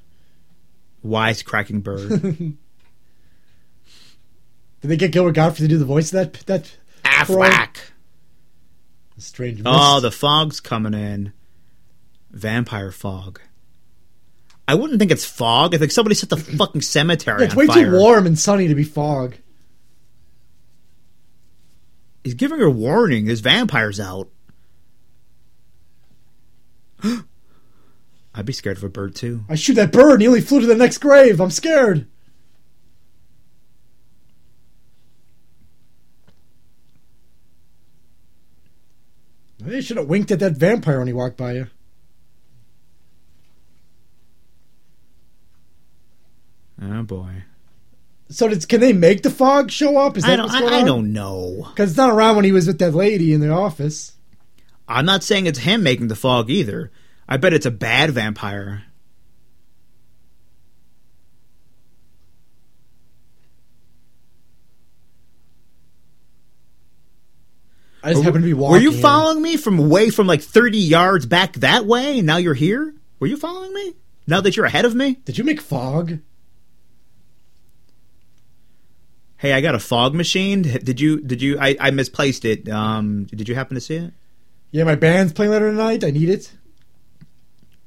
Wise 1.02 1.42
cracking 1.42 1.80
bird. 1.80 2.08
Did 2.22 2.56
they 4.82 4.96
get 4.96 5.12
Gilbert 5.12 5.32
Gottfried 5.32 5.68
to 5.68 5.74
do 5.74 5.78
the 5.78 5.84
voice 5.84 6.12
of 6.12 6.32
that 6.32 6.32
that 6.46 6.76
Aflac. 7.04 7.76
strange? 9.18 9.62
Oh, 9.64 10.00
the 10.00 10.10
fog's 10.10 10.60
coming 10.60 10.94
in. 10.94 11.32
Vampire 12.30 12.90
fog. 12.92 13.40
I 14.66 14.74
wouldn't 14.74 14.98
think 14.98 15.10
it's 15.10 15.24
fog. 15.26 15.74
I 15.74 15.78
think 15.78 15.90
somebody 15.92 16.14
set 16.14 16.30
the 16.30 16.36
fucking 16.38 16.80
cemetery 16.80 17.40
Yeah, 17.40 17.46
it's 17.46 17.54
way 17.54 17.66
fire. 17.66 17.84
too 17.84 17.92
warm 17.98 18.26
and 18.26 18.38
sunny 18.38 18.68
to 18.68 18.74
be 18.74 18.84
fog. 18.84 19.36
He's 22.22 22.34
giving 22.34 22.58
her 22.58 22.70
warning. 22.70 23.26
There's 23.26 23.40
vampires 23.40 24.00
out. 24.00 24.28
I'd 28.34 28.46
be 28.46 28.52
scared 28.52 28.76
of 28.76 28.84
a 28.84 28.88
bird 28.88 29.14
too. 29.14 29.44
I 29.48 29.54
shoot 29.54 29.74
that 29.74 29.92
bird 29.92 30.22
only 30.22 30.40
flew 30.40 30.60
to 30.60 30.66
the 30.66 30.74
next 30.74 30.98
grave. 30.98 31.40
I'm 31.40 31.50
scared. 31.50 32.06
They 39.58 39.80
should 39.80 39.96
have 39.96 40.08
winked 40.08 40.30
at 40.30 40.40
that 40.40 40.56
vampire 40.56 40.98
when 40.98 41.06
he 41.06 41.12
walked 41.12 41.36
by 41.36 41.52
you. 41.52 41.66
Oh 46.82 47.02
boy. 47.02 47.44
So 48.28 48.48
did, 48.48 48.68
can 48.68 48.80
they 48.80 48.92
make 48.92 49.22
the 49.22 49.30
fog 49.30 49.70
show 49.70 49.96
up? 49.96 50.16
Is 50.16 50.24
that 50.24 50.32
I 50.32 50.36
don't. 50.36 50.46
what's 50.48 50.60
going 50.60 50.72
I, 50.72 50.76
I 50.78 50.80
on? 50.80 50.86
don't 50.86 51.12
know. 51.12 51.66
Because 51.70 51.90
it's 51.90 51.96
not 51.96 52.10
around 52.10 52.36
when 52.36 52.44
he 52.44 52.52
was 52.52 52.66
with 52.66 52.78
that 52.80 52.94
lady 52.94 53.32
in 53.32 53.40
the 53.40 53.50
office. 53.50 54.12
I'm 54.88 55.06
not 55.06 55.22
saying 55.22 55.46
it's 55.46 55.60
him 55.60 55.82
making 55.82 56.08
the 56.08 56.16
fog 56.16 56.50
either. 56.50 56.90
I 57.28 57.36
bet 57.36 57.52
it's 57.52 57.66
a 57.66 57.70
bad 57.70 58.10
vampire. 58.10 58.84
I 68.04 68.12
just 68.12 68.22
happened 68.22 68.42
to 68.42 68.46
be 68.46 68.52
walking. 68.52 68.72
Were 68.72 68.82
you 68.82 68.92
following 68.92 69.40
me 69.40 69.56
from 69.56 69.88
way 69.88 70.10
from 70.10 70.26
like 70.26 70.42
30 70.42 70.76
yards 70.76 71.24
back 71.24 71.54
that 71.54 71.86
way? 71.86 72.18
And 72.18 72.26
now 72.26 72.36
you're 72.36 72.52
here? 72.52 72.94
Were 73.18 73.26
you 73.26 73.38
following 73.38 73.72
me? 73.72 73.94
Now 74.26 74.42
that 74.42 74.56
you're 74.56 74.66
ahead 74.66 74.84
of 74.84 74.94
me? 74.94 75.14
Did 75.24 75.38
you 75.38 75.44
make 75.44 75.60
fog? 75.60 76.18
Hey, 79.38 79.54
I 79.54 79.62
got 79.62 79.74
a 79.74 79.78
fog 79.78 80.14
machine. 80.14 80.62
Did 80.62 81.00
you? 81.00 81.20
Did 81.20 81.40
you? 81.40 81.58
I, 81.58 81.76
I 81.80 81.90
misplaced 81.92 82.44
it. 82.44 82.68
Um, 82.68 83.24
did 83.24 83.48
you 83.48 83.54
happen 83.54 83.74
to 83.74 83.80
see 83.80 83.96
it? 83.96 84.12
Yeah, 84.70 84.84
my 84.84 84.94
band's 84.96 85.32
playing 85.32 85.52
later 85.52 85.70
tonight. 85.70 86.04
I 86.04 86.10
need 86.10 86.28
it. 86.28 86.52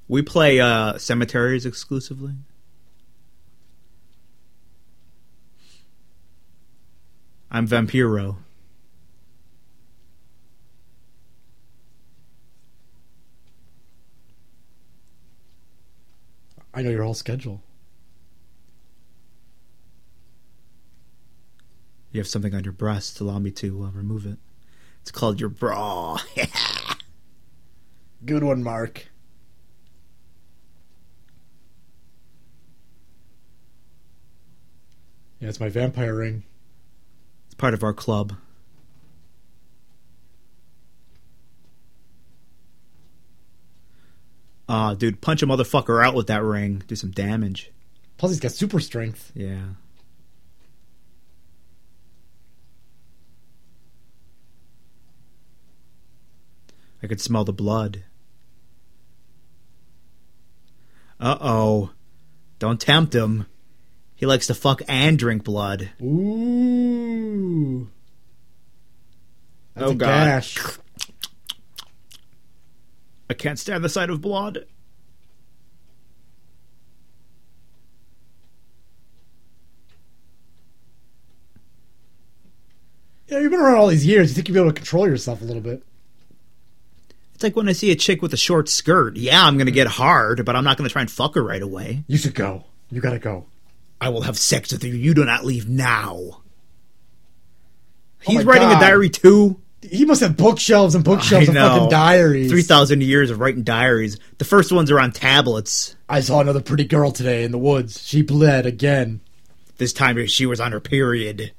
We 0.07 0.21
play 0.21 0.59
uh, 0.59 0.97
cemeteries 0.97 1.65
exclusively. 1.65 2.35
I'm 7.51 7.67
Vampiro. 7.67 8.37
I 16.73 16.81
know 16.83 16.91
your 16.91 17.03
whole 17.03 17.13
schedule. 17.13 17.63
You 22.11 22.19
have 22.19 22.27
something 22.27 22.53
on 22.53 22.63
your 22.63 22.73
breast. 22.73 23.19
Allow 23.19 23.39
me 23.39 23.51
to 23.51 23.83
uh, 23.83 23.91
remove 23.91 24.25
it. 24.25 24.37
It's 25.01 25.11
called 25.11 25.39
your 25.39 25.49
bra. 25.49 26.19
Good 28.25 28.43
one, 28.43 28.63
Mark. 28.63 29.07
Yeah, 35.39 35.49
it's 35.49 35.59
my 35.59 35.69
vampire 35.69 36.15
ring. 36.15 36.43
It's 37.45 37.55
part 37.55 37.73
of 37.73 37.83
our 37.83 37.93
club. 37.93 38.33
Ah, 44.69 44.93
dude, 44.95 45.21
punch 45.21 45.41
a 45.41 45.47
motherfucker 45.47 46.05
out 46.05 46.13
with 46.13 46.27
that 46.27 46.43
ring. 46.43 46.83
Do 46.87 46.95
some 46.95 47.11
damage. 47.11 47.71
Plus, 48.17 48.31
he's 48.31 48.39
got 48.39 48.51
super 48.51 48.79
strength. 48.79 49.31
Yeah. 49.33 49.61
I 57.01 57.07
could 57.07 57.21
smell 57.21 57.45
the 57.45 57.53
blood. 57.53 58.03
Uh 61.19 61.37
oh. 61.39 61.91
Don't 62.59 62.81
tempt 62.81 63.13
him. 63.13 63.45
He 64.17 64.25
likes 64.25 64.47
to 64.47 64.55
fuck 64.55 64.81
and 64.87 65.17
drink 65.17 65.43
blood. 65.43 65.91
Ooh. 66.01 67.87
That's 69.75 69.87
Oh, 69.87 69.91
a 69.91 69.95
God. 69.95 70.07
gash. 70.07 70.57
I 73.29 73.35
can't 73.35 73.59
stand 73.59 73.83
the 73.83 73.89
sight 73.89 74.09
of 74.09 74.19
blood. 74.19 74.65
Yeah, 83.27 83.39
you've 83.39 83.51
been 83.51 83.59
around 83.59 83.75
all 83.77 83.87
these 83.87 84.05
years. 84.05 84.29
You 84.29 84.35
think 84.35 84.47
you'd 84.47 84.53
be 84.53 84.59
able 84.59 84.69
to 84.71 84.75
control 84.75 85.07
yourself 85.07 85.41
a 85.41 85.45
little 85.45 85.61
bit. 85.61 85.83
It's 87.33 87.43
like 87.43 87.55
when 87.55 87.69
I 87.69 87.73
see 87.73 87.91
a 87.91 87.95
chick 87.95 88.21
with 88.21 88.33
a 88.33 88.37
short 88.37 88.67
skirt. 88.69 89.15
Yeah, 89.17 89.43
I'm 89.45 89.57
gonna 89.57 89.69
get 89.71 89.87
hard, 89.87 90.43
but 90.45 90.55
I'm 90.55 90.63
not 90.63 90.77
gonna 90.77 90.89
try 90.89 91.01
and 91.01 91.11
fuck 91.11 91.35
her 91.35 91.43
right 91.43 91.61
away. 91.61 92.03
You 92.07 92.17
should 92.17 92.33
go. 92.33 92.63
You 92.89 93.01
gotta 93.01 93.19
go. 93.19 93.45
I 93.99 94.09
will 94.09 94.21
have 94.21 94.37
sex 94.37 94.71
with 94.71 94.83
you. 94.83 94.93
You 94.93 95.13
do 95.13 95.25
not 95.25 95.43
leave 95.45 95.67
now. 95.67 96.17
Oh 96.19 96.41
He's 98.21 98.43
my 98.45 98.51
writing 98.53 98.69
God. 98.69 98.77
a 98.81 98.85
diary 98.85 99.09
too. 99.09 99.59
He 99.81 100.05
must 100.05 100.21
have 100.21 100.35
bookshelves 100.37 100.95
and 100.95 101.03
bookshelves 101.03 101.47
of 101.49 101.55
fucking 101.55 101.89
diaries. 101.89 102.49
Three 102.51 102.61
thousand 102.63 103.01
years 103.03 103.29
of 103.29 103.39
writing 103.39 103.63
diaries. 103.63 104.17
The 104.37 104.45
first 104.45 104.71
ones 104.71 104.91
are 104.91 104.99
on 104.99 105.11
tablets. 105.11 105.95
I 106.09 106.19
saw 106.21 106.39
another 106.41 106.61
pretty 106.61 106.83
girl 106.85 107.11
today 107.11 107.43
in 107.43 107.51
the 107.51 107.57
woods. 107.57 108.05
She 108.05 108.21
bled 108.21 108.65
again. 108.65 109.21
This 109.77 109.93
time 109.93 110.25
she 110.27 110.45
was 110.47 110.59
on 110.59 110.71
her 110.71 110.79
period. 110.79 111.51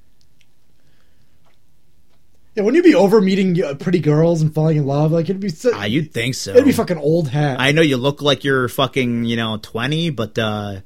Yeah, 2.55 2.65
wouldn't 2.65 2.85
you 2.85 2.91
be 2.91 2.97
over 2.97 3.21
meeting 3.21 3.63
uh, 3.63 3.75
pretty 3.75 4.01
girls 4.01 4.43
and 4.43 4.53
falling 4.53 4.79
in 4.79 4.87
love? 4.87 5.13
Like 5.13 5.27
it'd 5.27 5.39
be 5.41 5.49
so, 5.49 5.71
Ah, 5.73 5.85
you'd 5.85 6.13
think 6.13 6.35
so. 6.35 6.51
it'd 6.51 6.65
be 6.65 6.73
fucking 6.73 6.99
old 6.99 7.29
hat. 7.29 7.61
I 7.61 7.71
know 7.71 7.83
you 7.83 7.97
look 7.97 8.21
like 8.21 8.43
you're 8.43 8.69
fucking, 8.69 9.25
you 9.25 9.37
know, 9.37 9.59
twenty, 9.59 10.11
but 10.11 10.37
uh 10.39 10.81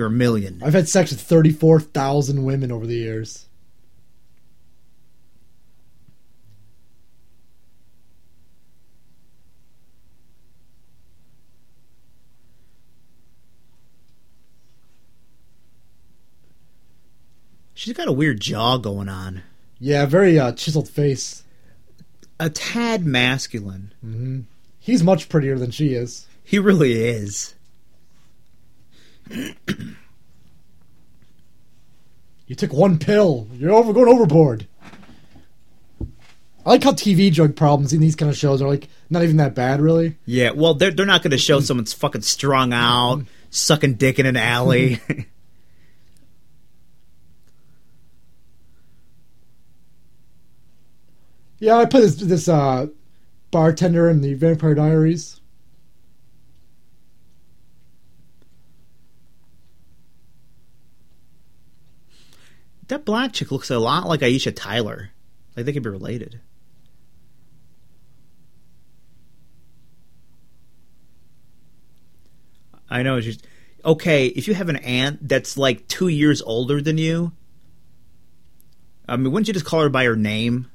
you're 0.00 0.08
a 0.08 0.10
million. 0.10 0.62
I've 0.64 0.72
had 0.72 0.88
sex 0.88 1.10
with 1.10 1.20
thirty 1.20 1.52
four 1.52 1.78
thousand 1.78 2.42
women 2.44 2.72
over 2.72 2.86
the 2.86 2.94
years. 2.94 3.46
She's 17.74 17.92
got 17.92 18.08
a 18.08 18.12
weird 18.12 18.40
jaw 18.40 18.78
going 18.78 19.10
on. 19.10 19.42
Yeah, 19.78 20.06
very 20.06 20.38
uh, 20.38 20.52
chiseled 20.52 20.88
face. 20.88 21.44
A 22.38 22.48
tad 22.48 23.04
masculine. 23.04 23.92
He's 24.78 25.02
much 25.02 25.28
prettier 25.28 25.58
than 25.58 25.70
she 25.70 25.92
is. 25.92 26.26
He 26.42 26.58
really 26.58 26.92
is. 26.92 27.54
You 32.46 32.56
took 32.56 32.72
one 32.72 32.98
pill. 32.98 33.46
You're 33.52 33.70
over 33.70 33.92
going 33.92 34.08
overboard. 34.08 34.66
I 36.66 36.70
like 36.70 36.82
how 36.82 36.90
TV 36.90 37.32
drug 37.32 37.54
problems 37.54 37.92
in 37.92 38.00
these 38.00 38.16
kind 38.16 38.28
of 38.28 38.36
shows 38.36 38.60
are 38.60 38.66
like 38.66 38.88
not 39.08 39.22
even 39.22 39.36
that 39.36 39.54
bad, 39.54 39.80
really. 39.80 40.16
Yeah, 40.26 40.50
well, 40.50 40.74
they're 40.74 40.90
they're 40.90 41.06
not 41.06 41.22
going 41.22 41.30
to 41.30 41.38
show 41.38 41.60
someone's 41.60 41.92
fucking 41.92 42.22
strung 42.22 42.72
out, 42.72 43.22
sucking 43.50 43.94
dick 43.94 44.18
in 44.18 44.26
an 44.26 44.36
alley. 44.36 45.00
Yeah, 51.60 51.76
I 51.76 51.84
play 51.84 52.00
this 52.00 52.16
this 52.16 52.48
uh, 52.48 52.86
bartender 53.50 54.08
in 54.08 54.22
the 54.22 54.34
Vampire 54.34 54.74
Diaries. 54.74 55.39
That 62.90 63.04
black 63.04 63.32
chick 63.32 63.50
looks 63.50 63.70
a 63.70 63.78
lot 63.78 64.06
like 64.06 64.20
Aisha 64.20 64.52
Tyler. 64.54 65.10
Like 65.56 65.66
they 65.66 65.72
could 65.72 65.82
be 65.82 65.90
related. 65.90 66.40
I 72.88 73.02
know. 73.02 73.16
It's 73.16 73.26
just 73.26 73.46
okay. 73.84 74.26
If 74.26 74.48
you 74.48 74.54
have 74.54 74.68
an 74.68 74.76
aunt 74.76 75.28
that's 75.28 75.56
like 75.56 75.86
two 75.88 76.08
years 76.08 76.42
older 76.42 76.80
than 76.82 76.98
you, 76.98 77.32
I 79.08 79.16
mean, 79.16 79.32
wouldn't 79.32 79.48
you 79.48 79.54
just 79.54 79.66
call 79.66 79.82
her 79.82 79.88
by 79.88 80.04
her 80.04 80.16
name? 80.16 80.70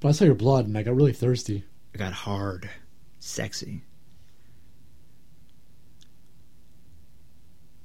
But 0.00 0.08
I 0.08 0.12
saw 0.12 0.24
your 0.24 0.34
blood 0.34 0.66
and 0.66 0.76
I 0.78 0.82
got 0.82 0.96
really 0.96 1.12
thirsty. 1.12 1.64
I 1.94 1.98
got 1.98 2.12
hard, 2.12 2.70
sexy. 3.18 3.82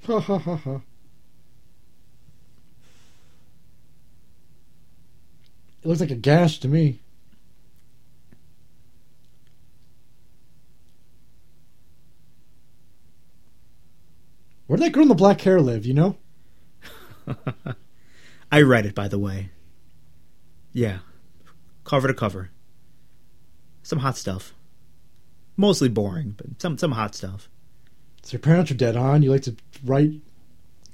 Ha 0.05 0.19
ha 0.19 0.37
ha 0.37 0.55
ha. 0.55 0.81
It 5.81 5.87
looks 5.87 5.99
like 5.99 6.11
a 6.11 6.15
gash 6.15 6.59
to 6.59 6.67
me. 6.67 6.99
Where 14.67 14.77
did 14.77 14.85
that 14.85 14.91
girl 14.91 15.03
in 15.03 15.09
the 15.09 15.15
black 15.15 15.41
hair 15.41 15.59
live, 15.59 15.85
you 15.85 15.93
know? 15.93 16.17
I 18.51 18.61
read 18.61 18.85
it, 18.85 18.93
by 18.93 19.07
the 19.07 19.19
way. 19.19 19.49
Yeah, 20.71 20.99
cover 21.83 22.07
to 22.07 22.13
cover. 22.13 22.51
Some 23.81 23.99
hot 23.99 24.17
stuff. 24.17 24.53
Mostly 25.57 25.89
boring, 25.89 26.35
but 26.37 26.61
some 26.61 26.77
some 26.77 26.91
hot 26.91 27.15
stuff. 27.15 27.49
So 28.25 28.31
your 28.33 28.39
parents 28.39 28.71
are 28.71 28.75
dead, 28.75 28.95
on. 28.95 29.21
You 29.21 29.29
like 29.31 29.43
to 29.43 29.55
write 29.83 30.09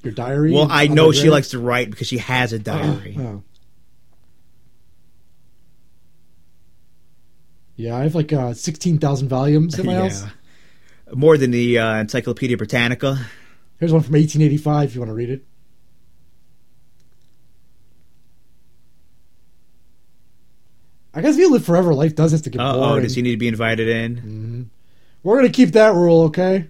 your 0.04 0.12
diary? 0.12 0.52
Well, 0.52 0.68
I 0.70 0.88
know 0.88 1.14
she 1.14 1.30
likes 1.30 1.50
to 1.52 1.60
write 1.60 1.90
because 1.90 2.08
she 2.08 2.18
has 2.18 2.52
a 2.52 2.60
diary. 2.60 3.16
Oh. 3.18 3.42
Yeah, 7.78 7.96
I 7.96 8.04
have 8.04 8.16
like 8.16 8.34
uh, 8.34 8.54
16,000 8.54 9.30
volumes 9.30 9.80
in 9.80 9.86
my 9.86 9.96
house. 9.96 10.26
More 11.14 11.38
than 11.38 11.52
the 11.52 11.80
uh, 11.80 11.96
Encyclopedia 12.02 12.58
Britannica. 12.58 13.18
Here's 13.80 13.94
one 13.94 14.02
from 14.02 14.14
1885 14.14 14.90
if 14.90 14.96
you 14.96 15.02
want 15.02 15.10
to 15.10 15.16
read 15.16 15.30
it. 15.30 15.46
I 21.14 21.22
guess 21.22 21.36
if 21.36 21.40
you 21.40 21.52
live 21.52 21.66
forever, 21.66 21.94
life 21.94 22.16
does 22.16 22.32
have 22.34 22.42
to 22.44 22.50
get 22.50 22.62
Oh, 22.62 22.74
boring. 22.80 23.04
does 23.04 23.16
he 23.16 23.22
need 23.22 23.32
to 23.32 23.38
be 23.38 23.48
invited 23.48 23.88
in? 23.88 24.70
We're 25.24 25.38
going 25.40 25.48
to 25.52 25.56
keep 25.56 25.72
that 25.72 25.94
rule, 25.94 26.24
okay? 26.24 26.70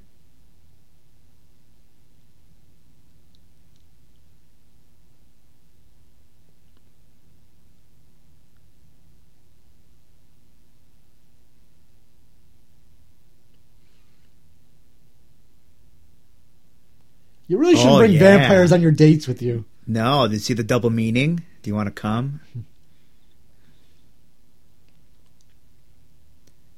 Bring 18.01 18.13
yeah. 18.13 18.19
vampires 18.19 18.71
on 18.71 18.81
your 18.81 18.91
dates 18.91 19.27
with 19.27 19.41
you. 19.41 19.65
No, 19.87 20.27
did 20.27 20.33
you 20.33 20.39
see 20.39 20.53
the 20.53 20.63
double 20.63 20.89
meaning? 20.89 21.43
Do 21.61 21.69
you 21.69 21.75
want 21.75 21.87
to 21.87 21.91
come? 21.91 22.41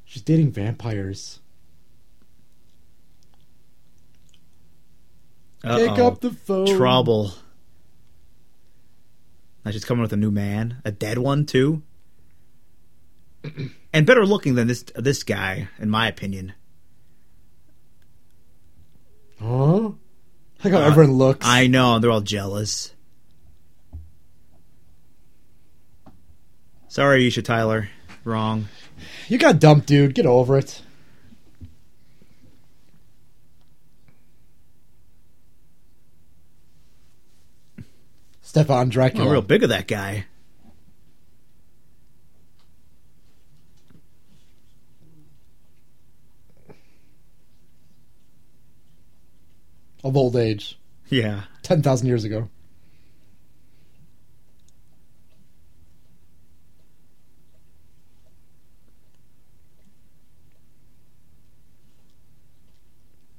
She's 0.05 0.21
dating 0.21 0.51
vampires. 0.51 1.39
Pick 5.63 5.91
Uh-oh. 5.91 6.07
up 6.07 6.19
the 6.19 6.31
phone. 6.31 6.67
Trouble. 6.67 7.33
Now 9.63 9.71
she's 9.71 9.85
coming 9.85 10.01
with 10.01 10.11
a 10.11 10.17
new 10.17 10.29
man, 10.29 10.81
a 10.83 10.91
dead 10.91 11.17
one 11.17 11.45
too, 11.45 11.83
and 13.93 14.05
better 14.05 14.25
looking 14.25 14.55
than 14.55 14.67
this 14.67 14.83
this 14.95 15.23
guy, 15.23 15.69
in 15.79 15.89
my 15.89 16.07
opinion. 16.07 16.53
Huh? 19.39 19.91
Like 20.63 20.73
how 20.73 20.79
uh, 20.79 20.87
everyone 20.87 21.13
looks. 21.17 21.45
I 21.45 21.67
know 21.67 21.99
they're 21.99 22.11
all 22.11 22.21
jealous. 22.21 22.93
Sorry, 26.87 27.27
Aisha 27.27 27.43
Tyler. 27.43 27.89
Wrong. 28.23 28.67
You 29.27 29.37
got 29.37 29.59
dumped, 29.59 29.87
dude. 29.87 30.15
Get 30.15 30.25
over 30.25 30.57
it. 30.57 30.81
Stefan 38.41 38.89
Dracula. 38.89 39.25
I'm 39.25 39.31
real 39.31 39.41
big 39.41 39.63
of 39.63 39.69
that 39.69 39.87
guy. 39.87 40.25
Of 50.03 50.17
old 50.17 50.35
age, 50.35 50.77
Yeah. 51.09 51.43
ten 51.61 51.81
thousand 51.81 52.07
years 52.07 52.23
ago. 52.23 52.49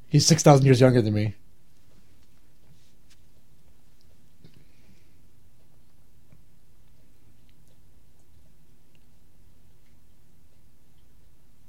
He's 0.08 0.26
six 0.26 0.42
thousand 0.42 0.64
years 0.66 0.80
younger 0.80 1.02
than 1.02 1.12
me. 1.14 1.34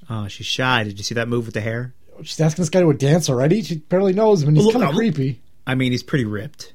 Oh, 0.10 0.28
she's 0.28 0.46
shy. 0.46 0.84
Did 0.84 0.98
you 0.98 1.04
see 1.04 1.16
that 1.16 1.28
move 1.28 1.46
with 1.46 1.54
the 1.56 1.62
hair? 1.62 1.94
She's 2.24 2.40
asking 2.40 2.64
this 2.64 2.70
guy 2.70 2.82
to 2.82 2.90
a 2.90 2.94
dance 2.94 3.30
already. 3.30 3.62
She 3.62 3.78
barely 3.78 4.14
knows 4.14 4.42
him, 4.42 4.50
and 4.50 4.58
he's 4.58 4.66
Look, 4.66 4.76
kind 4.76 4.86
of 4.86 4.96
creepy. 4.96 5.42
I 5.68 5.76
mean, 5.76 5.92
he's 5.92 6.04
pretty 6.04 6.26
ripped. 6.26 6.74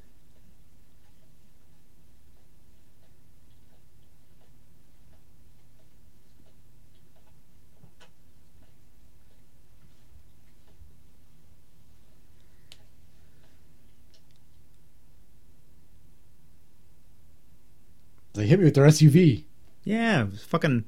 They 18.34 18.46
hit 18.46 18.58
me 18.58 18.64
with 18.64 18.74
their 18.74 18.86
SUV. 18.86 19.44
Yeah, 19.84 20.26
fucking. 20.48 20.84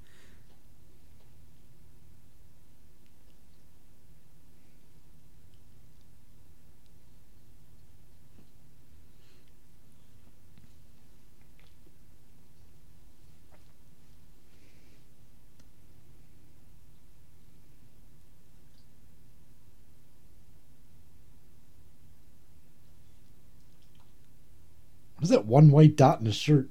One 25.53 25.71
white 25.71 25.97
dot 25.97 26.21
in 26.21 26.27
his 26.27 26.35
shirt? 26.35 26.71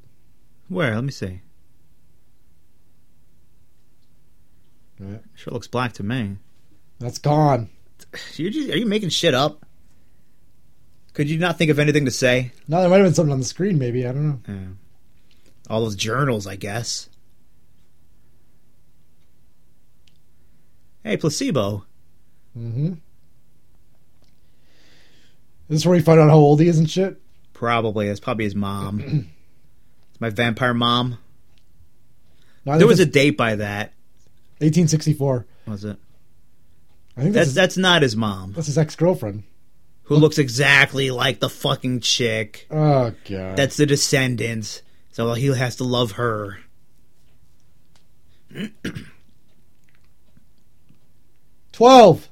Where? 0.67 0.95
Let 0.95 1.03
me 1.03 1.11
see. 1.11 1.41
Yeah. 4.99 5.17
Sure 5.35 5.53
looks 5.53 5.67
black 5.67 5.93
to 5.93 6.03
me. 6.03 6.37
That's 6.99 7.19
gone. 7.19 7.69
You 8.35 8.49
just, 8.49 8.69
are 8.69 8.77
you 8.77 8.87
making 8.87 9.09
shit 9.09 9.35
up? 9.35 9.65
Could 11.13 11.29
you 11.29 11.37
not 11.37 11.57
think 11.57 11.69
of 11.69 11.77
anything 11.77 12.05
to 12.05 12.11
say? 12.11 12.51
No, 12.67 12.81
there 12.81 12.89
might 12.89 12.97
have 12.97 13.05
been 13.05 13.13
something 13.13 13.33
on 13.33 13.39
the 13.39 13.45
screen. 13.45 13.77
Maybe 13.77 14.07
I 14.07 14.11
don't 14.11 14.27
know. 14.27 14.39
Yeah. 14.47 14.67
All 15.69 15.81
those 15.81 15.95
journals, 15.95 16.47
I 16.47 16.55
guess. 16.55 17.07
Hey, 21.03 21.17
placebo. 21.17 21.85
Mm-hmm. 22.57 22.93
This 25.67 25.77
Is 25.77 25.83
this 25.83 25.85
where 25.85 25.97
we 25.97 26.01
find 26.03 26.19
out 26.19 26.29
how 26.29 26.37
old 26.37 26.59
he 26.59 26.67
is 26.67 26.79
and 26.79 26.89
shit? 26.89 27.20
Probably. 27.61 28.07
That's 28.07 28.19
probably 28.19 28.45
his 28.45 28.55
mom. 28.55 28.99
it's 28.99 29.27
my 30.19 30.31
vampire 30.31 30.73
mom. 30.73 31.19
No, 32.65 32.79
There 32.79 32.87
was 32.87 32.99
a 32.99 33.05
date 33.05 33.37
by 33.37 33.53
that. 33.53 33.93
1864. 34.61 35.45
Was 35.67 35.85
it? 35.85 35.97
I 37.15 37.21
think 37.21 37.35
That's 37.35 37.49
that's 37.53 37.75
that's 37.75 37.77
not 37.77 38.01
his 38.01 38.15
mom. 38.15 38.53
that's 38.53 38.65
his 38.65 38.79
ex 38.79 38.95
girlfriend. 38.95 39.43
Who 40.05 40.15
looks 40.15 40.39
exactly 40.39 41.11
like 41.11 41.39
the 41.39 41.49
fucking 41.49 41.99
chick. 41.99 42.65
Oh 42.71 43.13
god. 43.29 43.57
That's 43.57 43.77
the 43.77 43.85
descendants. 43.85 44.81
So 45.11 45.31
he 45.35 45.45
has 45.55 45.75
to 45.75 45.83
love 45.83 46.13
her. 46.13 46.57
twelve. 51.71 52.27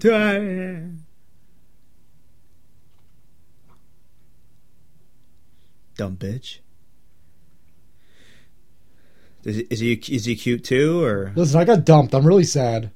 Dumb 0.00 1.04
bitch. 6.16 6.60
Is 9.44 9.56
he, 9.56 9.62
is 9.70 9.80
he 9.80 9.92
is 10.14 10.24
he 10.24 10.36
cute 10.36 10.64
too, 10.64 11.02
or 11.02 11.32
Listen, 11.34 11.60
I 11.60 11.64
got 11.64 11.84
dumped. 11.84 12.14
I'm 12.14 12.26
really 12.26 12.44
sad. 12.44 12.90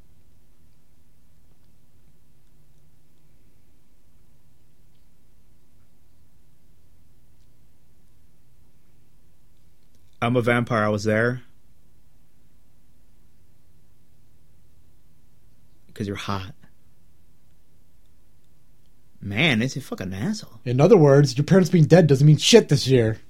I'm 10.23 10.37
a 10.37 10.43
vampire. 10.43 10.85
I 10.85 10.89
was 10.89 11.05
there 11.05 11.43
because 15.87 16.07
you're 16.07 16.17
hot. 16.17 16.55
Man, 19.27 19.63
is 19.63 19.73
he 19.73 19.81
fucking 19.81 20.13
asshole? 20.13 20.61
In 20.67 20.83
other 20.83 20.99
words, 20.99 21.39
your 21.39 21.47
parents 21.47 21.71
being 21.71 21.87
dead 21.87 22.07
doesn't 22.07 22.27
mean 22.27 22.37
shit 22.37 22.69
this 22.69 22.87
year. 22.87 23.21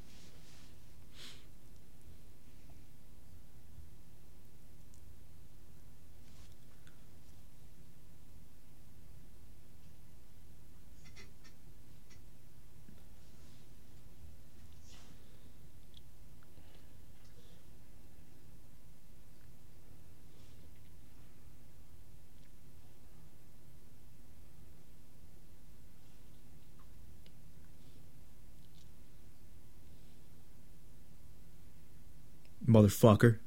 Motherfucker. 32.75 33.39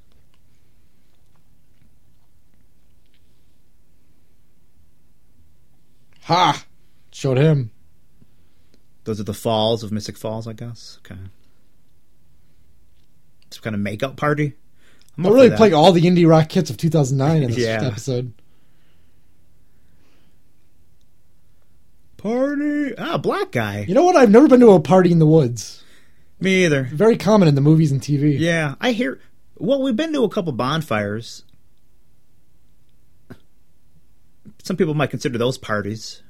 Ha! 6.23 6.65
Showed 7.11 7.37
him. 7.37 7.71
Those 9.05 9.19
are 9.19 9.23
the 9.23 9.33
falls 9.33 9.83
of 9.83 9.91
Mystic 9.91 10.17
Falls, 10.17 10.47
I 10.47 10.53
guess. 10.53 10.99
Okay. 11.05 11.19
Some 13.51 13.63
kind 13.63 13.75
of 13.75 13.79
makeup 13.81 14.17
party. 14.17 14.53
I'm 15.17 15.23
They're 15.23 15.33
really 15.33 15.49
that. 15.49 15.57
playing 15.57 15.73
all 15.73 15.91
the 15.93 16.01
indie 16.01 16.27
rock 16.27 16.51
hits 16.51 16.69
of 16.69 16.77
2009 16.77 17.43
in 17.43 17.49
this 17.51 17.59
Yeah. 17.59 17.81
episode. 17.83 18.33
party. 22.17 22.93
Ah, 22.97 23.17
black 23.19 23.51
guy. 23.51 23.85
You 23.87 23.93
know 23.93 24.03
what? 24.03 24.15
I've 24.15 24.31
never 24.31 24.47
been 24.47 24.59
to 24.61 24.71
a 24.71 24.79
party 24.79 25.11
in 25.11 25.19
the 25.19 25.25
woods. 25.27 25.83
Me 26.39 26.65
either. 26.65 26.83
Very 26.83 27.17
common 27.17 27.47
in 27.47 27.55
the 27.55 27.61
movies 27.61 27.91
and 27.91 28.01
TV. 28.01 28.37
Yeah, 28.37 28.75
I 28.79 28.91
hear. 28.91 29.19
Well, 29.57 29.81
we've 29.81 29.95
been 29.95 30.13
to 30.13 30.23
a 30.23 30.29
couple 30.29 30.51
bonfires. 30.51 31.43
Some 34.63 34.77
people 34.77 34.93
might 34.93 35.09
consider 35.09 35.37
those 35.37 35.57
parties. 35.57 36.21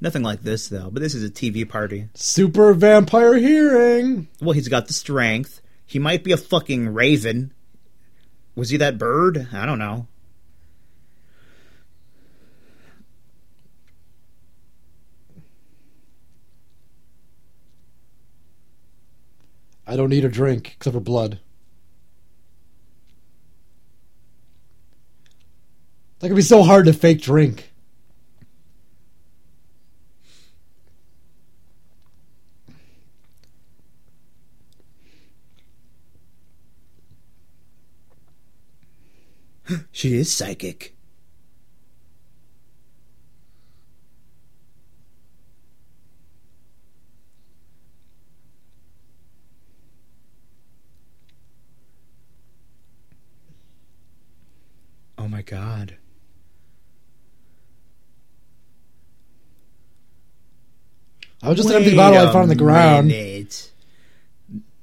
Nothing 0.00 0.22
like 0.22 0.42
this, 0.42 0.68
though. 0.68 0.90
But 0.90 1.02
this 1.02 1.14
is 1.14 1.24
a 1.24 1.30
TV 1.30 1.68
party. 1.68 2.08
Super 2.14 2.72
vampire 2.72 3.34
hearing. 3.34 4.28
Well, 4.40 4.52
he's 4.52 4.68
got 4.68 4.86
the 4.86 4.92
strength. 4.92 5.60
He 5.84 5.98
might 5.98 6.24
be 6.24 6.32
a 6.32 6.36
fucking 6.36 6.88
raven. 6.88 7.52
Was 8.54 8.70
he 8.70 8.76
that 8.78 8.98
bird? 8.98 9.48
I 9.52 9.66
don't 9.66 9.78
know. 9.78 10.06
I 19.86 19.94
don't 19.94 20.10
need 20.10 20.24
a 20.24 20.28
drink 20.28 20.74
except 20.76 20.94
for 20.94 21.00
blood. 21.00 21.38
That 26.18 26.28
could 26.28 26.36
be 26.36 26.42
so 26.42 26.62
hard 26.62 26.86
to 26.86 26.92
fake 26.92 27.20
drink. 27.20 27.72
She 39.92 40.16
is 40.16 40.32
psychic. 40.32 40.96
god. 55.46 55.96
I 61.46 61.50
was 61.50 61.58
just 61.58 61.70
an 61.70 61.76
empty 61.76 61.94
bottle 61.94 62.18
I 62.18 62.24
found 62.24 62.36
on 62.38 62.48
the 62.48 62.56
ground. 62.56 63.12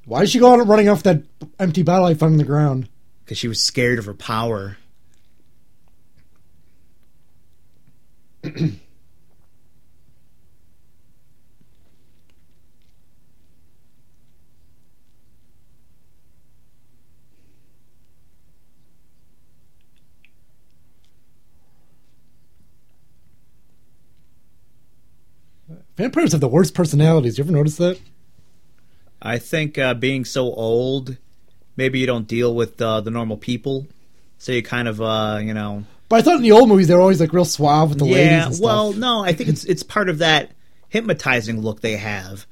Why 0.05 0.21
did 0.21 0.29
she 0.29 0.39
go 0.39 0.53
out 0.53 0.65
running 0.65 0.87
off 0.87 1.03
that 1.03 1.21
empty 1.59 1.83
bottle 1.83 2.05
I 2.05 2.13
found 2.13 2.31
on 2.31 2.37
the 2.37 2.45
ground? 2.45 2.87
Because 3.25 3.37
she 3.37 3.49
was 3.49 3.61
scared 3.61 3.99
of 3.99 4.05
her 4.05 4.13
power. 4.13 4.77
Vampires 25.97 26.31
have 26.31 26.41
the 26.41 26.47
worst 26.47 26.73
personalities. 26.73 27.37
You 27.37 27.43
ever 27.43 27.51
notice 27.53 27.77
that? 27.77 27.99
I 29.21 29.37
think 29.37 29.77
uh, 29.77 29.93
being 29.93 30.25
so 30.25 30.53
old, 30.53 31.17
maybe 31.77 31.99
you 31.99 32.07
don't 32.07 32.27
deal 32.27 32.53
with 32.53 32.81
uh, 32.81 33.01
the 33.01 33.11
normal 33.11 33.37
people, 33.37 33.87
so 34.37 34.51
you 34.51 34.63
kind 34.63 34.87
of, 34.87 35.01
uh, 35.01 35.39
you 35.41 35.53
know. 35.53 35.85
But 36.09 36.17
I 36.17 36.21
thought 36.23 36.37
in 36.37 36.41
the 36.41 36.51
old 36.51 36.67
movies 36.67 36.87
they 36.87 36.95
were 36.95 37.01
always 37.01 37.19
like 37.19 37.31
real 37.31 37.45
suave 37.45 37.89
with 37.89 37.99
the 37.99 38.05
ladies. 38.05 38.59
Yeah, 38.59 38.65
well, 38.65 38.93
no, 38.93 39.23
I 39.23 39.33
think 39.33 39.49
it's 39.49 39.63
it's 39.63 39.83
part 39.83 40.09
of 40.09 40.17
that 40.17 40.51
hypnotizing 40.89 41.61
look 41.61 41.81
they 41.81 41.95
have. 41.95 42.45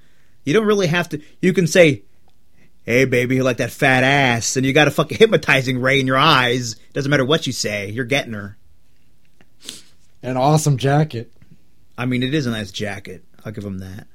You 0.45 0.53
don't 0.53 0.65
really 0.65 0.87
have 0.87 1.09
to. 1.09 1.21
You 1.41 1.51
can 1.51 1.67
say, 1.67 2.03
"Hey, 2.85 3.05
baby, 3.05 3.35
you 3.35 3.43
like 3.43 3.57
that 3.57 3.71
fat 3.71 4.03
ass," 4.03 4.55
and 4.55 4.65
you 4.65 4.71
got 4.71 4.87
a 4.87 4.91
fucking 4.91 5.17
hypnotizing 5.17 5.81
ray 5.81 5.99
in 5.99 6.07
your 6.07 6.17
eyes. 6.17 6.75
Doesn't 6.93 7.09
matter 7.09 7.25
what 7.25 7.45
you 7.45 7.53
say, 7.53 7.89
you're 7.89 8.05
getting 8.05 8.33
her. 8.33 8.57
an 10.23 10.37
awesome 10.37 10.77
jacket. 10.77 11.33
I 11.97 12.05
mean, 12.05 12.23
it 12.23 12.33
is 12.33 12.47
a 12.47 12.51
nice 12.51 12.71
jacket. 12.71 13.23
I'll 13.43 13.51
give 13.51 13.65
him 13.65 13.79
that. 13.79 14.07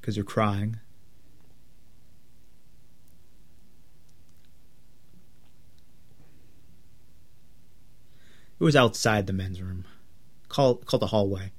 Because 0.00 0.16
you're 0.16 0.24
crying. 0.24 0.78
It 8.58 8.64
was 8.64 8.76
outside 8.76 9.26
the 9.26 9.32
men's 9.32 9.60
room. 9.60 9.84
Call 10.48 10.76
called 10.76 11.02
the 11.02 11.08
hallway. 11.08 11.52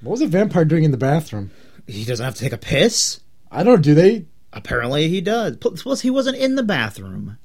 What 0.00 0.12
was 0.12 0.20
a 0.20 0.26
vampire 0.26 0.64
doing 0.64 0.82
in 0.82 0.90
the 0.90 0.96
bathroom? 0.96 1.50
He 1.86 2.04
doesn't 2.04 2.24
have 2.24 2.34
to 2.34 2.40
take 2.40 2.52
a 2.52 2.58
piss. 2.58 3.20
I 3.50 3.62
don't. 3.62 3.82
Do 3.82 3.94
they? 3.94 4.26
Apparently 4.52 5.08
he 5.08 5.20
does. 5.20 5.56
Plus, 5.56 6.02
he 6.02 6.10
wasn't 6.10 6.36
in 6.36 6.56
the 6.56 6.62
bathroom. 6.62 7.38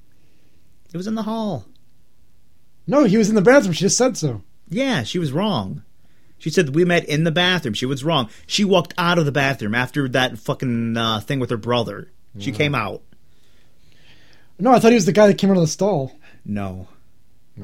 It 0.93 0.97
was 0.97 1.07
in 1.07 1.15
the 1.15 1.23
hall. 1.23 1.65
No, 2.85 3.03
he 3.03 3.17
was 3.17 3.29
in 3.29 3.35
the 3.35 3.41
bathroom. 3.41 3.73
She 3.73 3.81
just 3.85 3.97
said 3.97 4.17
so. 4.17 4.43
Yeah, 4.69 5.03
she 5.03 5.19
was 5.19 5.31
wrong. 5.31 5.83
She 6.37 6.49
said 6.49 6.75
we 6.75 6.85
met 6.85 7.05
in 7.05 7.23
the 7.23 7.31
bathroom. 7.31 7.73
She 7.73 7.85
was 7.85 8.03
wrong. 8.03 8.29
She 8.45 8.63
walked 8.63 8.93
out 8.97 9.17
of 9.17 9.25
the 9.25 9.31
bathroom 9.31 9.73
after 9.73 10.07
that 10.09 10.37
fucking 10.37 10.95
uh, 10.95 11.19
thing 11.21 11.39
with 11.39 11.49
her 11.49 11.57
brother. 11.57 12.11
She 12.39 12.51
came 12.51 12.75
out. 12.75 13.01
No, 14.59 14.71
I 14.71 14.79
thought 14.79 14.91
he 14.91 14.95
was 14.95 15.05
the 15.07 15.11
guy 15.11 15.25
that 15.25 15.39
came 15.39 15.49
out 15.49 15.57
of 15.57 15.61
the 15.61 15.67
stall. 15.67 16.11
No, 16.45 16.87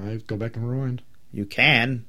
I 0.01 0.15
go 0.25 0.35
back 0.35 0.55
and 0.55 0.67
rewind. 0.67 1.03
you 1.31 1.45
can. 1.45 2.05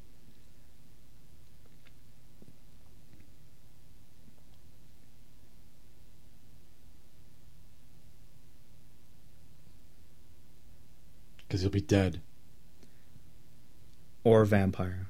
Because 11.55 11.63
he'll 11.63 11.71
be 11.71 11.81
dead. 11.81 12.21
Or 14.25 14.43
a 14.43 14.47
vampire. 14.47 15.07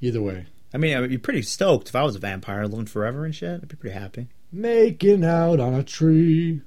Either 0.00 0.22
way. 0.22 0.46
I 0.72 0.78
mean, 0.78 0.96
I'd 0.96 1.10
be 1.10 1.18
pretty 1.18 1.42
stoked 1.42 1.90
if 1.90 1.94
I 1.94 2.04
was 2.04 2.16
a 2.16 2.18
vampire 2.18 2.66
living 2.66 2.86
forever 2.86 3.26
and 3.26 3.34
shit. 3.34 3.60
I'd 3.62 3.68
be 3.68 3.76
pretty 3.76 3.98
happy. 3.98 4.28
Making 4.50 5.22
out 5.22 5.60
on 5.60 5.74
a 5.74 5.82
tree. 5.82 6.62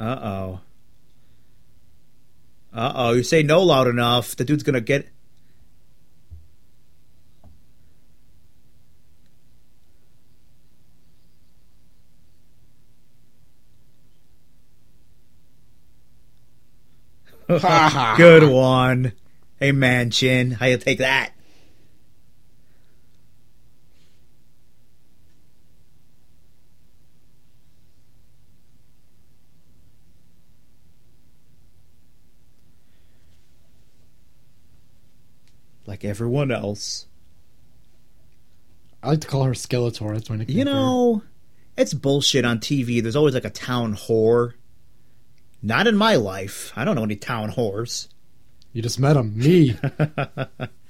Uh 0.00 0.18
oh. 0.20 0.60
Uh 2.74 2.92
oh. 2.96 3.12
You 3.12 3.22
say 3.22 3.44
no 3.44 3.62
loud 3.62 3.86
enough, 3.86 4.34
the 4.34 4.44
dude's 4.44 4.64
gonna 4.64 4.80
get. 4.80 5.08
Good 18.16 18.50
one. 18.50 19.12
Hey, 19.60 19.70
man, 19.70 20.10
Chin. 20.10 20.50
How 20.50 20.66
you 20.66 20.78
take 20.78 20.98
that? 20.98 21.32
Like 35.86 36.04
everyone 36.04 36.50
else. 36.50 37.06
I 39.04 39.10
like 39.10 39.20
to 39.20 39.28
call 39.28 39.44
her 39.44 39.52
Skeletor. 39.52 40.14
That's 40.14 40.28
my 40.28 40.34
nickname. 40.34 40.58
You 40.58 40.64
know, 40.64 41.22
it's 41.76 41.94
bullshit 41.94 42.44
on 42.44 42.58
TV. 42.58 43.00
There's 43.00 43.14
always 43.14 43.34
like 43.34 43.44
a 43.44 43.50
town 43.50 43.94
whore. 43.94 44.54
Not 45.66 45.88
in 45.88 45.96
my 45.96 46.14
life. 46.14 46.72
I 46.76 46.84
don't 46.84 46.94
know 46.94 47.02
any 47.02 47.16
town 47.16 47.50
whores. 47.50 48.06
you 48.72 48.82
just 48.82 49.00
met 49.00 49.16
him. 49.16 49.36
Me. 49.36 49.76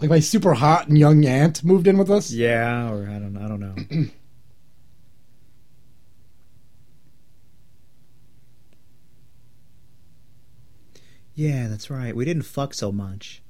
like 0.00 0.10
my 0.10 0.20
super 0.20 0.54
hot 0.54 0.88
and 0.88 0.98
young 0.98 1.24
aunt 1.26 1.62
moved 1.62 1.86
in 1.86 1.98
with 1.98 2.10
us. 2.10 2.30
Yeah, 2.30 2.90
or 2.90 3.08
I 3.08 3.18
don't 3.18 3.36
I 3.36 3.46
don't 3.48 3.60
know. 3.60 3.74
yeah, 11.34 11.68
that's 11.68 11.90
right. 11.90 12.16
We 12.16 12.24
didn't 12.24 12.44
fuck 12.44 12.72
so 12.72 12.90
much. 12.90 13.42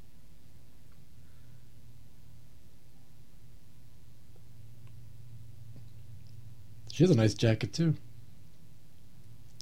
She 6.93 7.05
has 7.05 7.11
a 7.11 7.15
nice 7.15 7.35
jacket 7.35 7.73
too. 7.73 7.95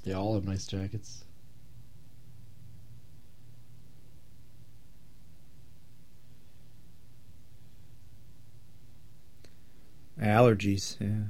They 0.05 0.13
all 0.13 0.35
have 0.35 0.47
nice 0.47 0.67
jackets. 0.67 1.25
Allergies, 10.21 10.97
yeah. 11.01 11.29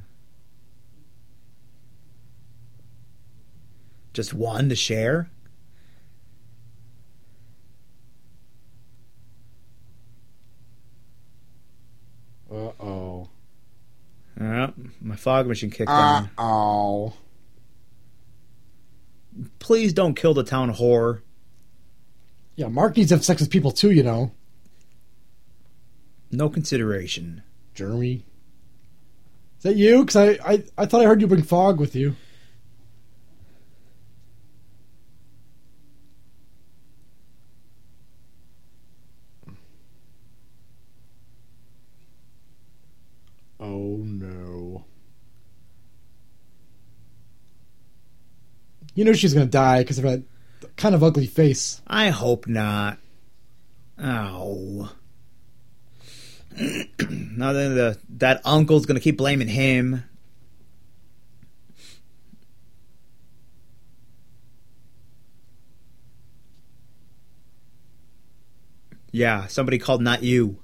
Just 4.12 4.34
one 4.34 4.68
to 4.68 4.74
share? 4.76 5.30
Uh 12.50 12.72
oh. 12.80 13.28
Yeah, 14.40 14.70
my 15.00 15.16
fog 15.16 15.46
machine 15.46 15.70
kicked 15.70 15.90
Uh 15.90 15.94
on. 15.94 16.30
oh. 16.38 17.12
Please 19.58 19.92
don't 19.92 20.14
kill 20.14 20.34
the 20.34 20.42
town 20.44 20.72
whore. 20.74 21.22
Yeah, 22.56 22.68
Mark 22.68 22.96
needs 22.96 23.10
to 23.10 23.16
have 23.16 23.24
sex 23.24 23.40
with 23.40 23.50
people 23.50 23.70
too, 23.70 23.90
you 23.90 24.02
know. 24.02 24.32
No 26.32 26.48
consideration. 26.48 27.42
Jeremy. 27.74 28.24
Is 29.58 29.64
that 29.64 29.76
you? 29.76 30.04
Because 30.04 30.16
I, 30.16 30.38
I, 30.44 30.64
I 30.78 30.86
thought 30.86 31.02
I 31.02 31.06
heard 31.06 31.20
you 31.20 31.26
bring 31.26 31.42
fog 31.42 31.80
with 31.80 31.96
you. 31.96 32.14
Oh 43.58 43.96
no. 43.96 44.84
You 48.94 49.04
know 49.04 49.12
she's 49.12 49.34
gonna 49.34 49.46
die 49.46 49.80
because 49.82 49.98
of 49.98 50.04
that 50.04 50.22
kind 50.76 50.94
of 50.94 51.02
ugly 51.02 51.26
face. 51.26 51.82
I 51.86 52.10
hope 52.10 52.46
not. 52.46 52.98
Oh. 53.98 54.92
now 57.10 57.52
then, 57.52 57.74
the 57.74 57.98
that 58.16 58.40
uncle's 58.44 58.86
gonna 58.86 59.00
keep 59.00 59.16
blaming 59.16 59.48
him. 59.48 60.04
Yeah, 69.10 69.46
somebody 69.46 69.78
called 69.78 70.02
not 70.02 70.22
you. 70.22 70.58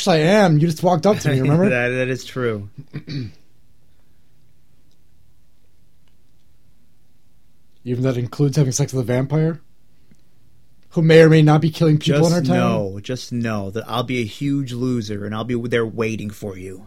Actually, 0.00 0.22
I 0.22 0.28
am. 0.28 0.56
You 0.56 0.66
just 0.66 0.82
walked 0.82 1.04
up 1.04 1.18
to 1.18 1.28
me. 1.30 1.40
Remember? 1.42 1.68
that, 1.68 1.88
that 1.90 2.08
is 2.08 2.24
true. 2.24 2.70
Even 7.84 8.02
that 8.04 8.16
includes 8.16 8.56
having 8.56 8.72
sex 8.72 8.94
with 8.94 9.02
a 9.02 9.06
vampire, 9.06 9.60
who 10.90 11.02
may 11.02 11.20
or 11.20 11.28
may 11.28 11.42
not 11.42 11.60
be 11.60 11.70
killing 11.70 11.98
people 11.98 12.26
in 12.28 12.32
our 12.32 12.40
Just 12.40 12.50
town. 12.50 12.56
know, 12.56 12.98
just 13.00 13.30
know 13.30 13.70
that 13.72 13.84
I'll 13.86 14.02
be 14.02 14.22
a 14.22 14.24
huge 14.24 14.72
loser, 14.72 15.26
and 15.26 15.34
I'll 15.34 15.44
be 15.44 15.54
there 15.68 15.84
waiting 15.84 16.30
for 16.30 16.56
you. 16.56 16.86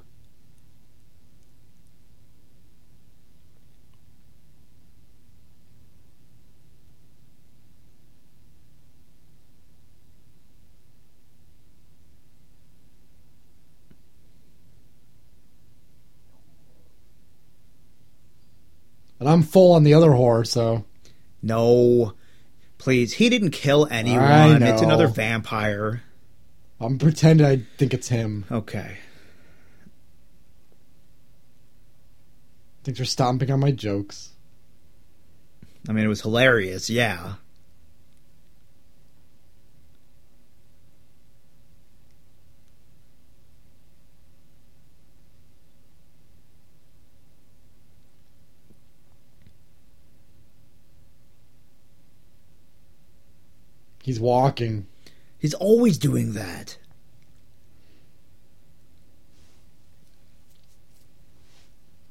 And 19.23 19.29
I'm 19.29 19.41
full 19.41 19.71
on 19.71 19.83
the 19.83 19.93
other 19.93 20.09
whore, 20.09 20.45
so 20.45 20.83
No, 21.41 22.13
please. 22.77 23.13
He 23.13 23.29
didn't 23.29 23.51
kill 23.51 23.87
I 23.89 23.95
anyone. 23.95 24.61
It's 24.61 24.81
another 24.81 25.07
vampire. 25.07 26.03
I'm 26.77 26.97
pretending 26.97 27.47
I 27.47 27.61
think 27.77 27.93
it's 27.93 28.09
him. 28.09 28.43
Okay. 28.51 28.97
Thanks 32.83 32.99
for 32.99 33.05
stomping 33.05 33.49
on 33.49 33.61
my 33.61 33.71
jokes. 33.71 34.33
I 35.87 35.93
mean, 35.93 36.03
it 36.03 36.09
was 36.09 36.19
hilarious. 36.19 36.89
Yeah. 36.89 37.35
He's 54.03 54.19
walking. 54.19 54.85
He's 55.39 55.53
always 55.53 55.97
doing 55.97 56.33
that. 56.33 56.77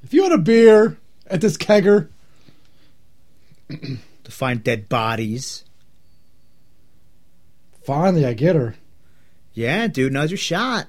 If 0.03 0.11
you 0.11 0.23
had 0.23 0.31
a 0.31 0.37
beer 0.39 0.97
at 1.27 1.39
this 1.39 1.55
kegger, 1.55 2.09
To 3.69 4.31
find 4.31 4.63
dead 4.63 4.89
bodies. 4.89 5.63
finally 7.85 8.25
I 8.25 8.33
get 8.33 8.55
her. 8.55 8.75
Yeah, 9.53 9.87
dude, 9.87 10.13
now's 10.13 10.31
your 10.31 10.37
shot. 10.39 10.87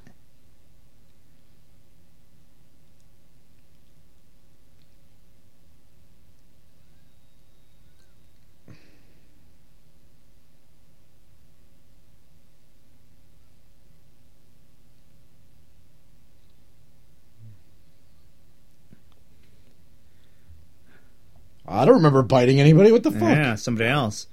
I 21.75 21.85
don't 21.85 21.97
remember 21.97 22.23
biting 22.23 22.61
anybody. 22.61 22.93
What 22.93 23.03
the 23.03 23.11
fuck? 23.11 23.23
Yeah, 23.23 23.55
somebody 23.55 23.89
else. 23.89 24.27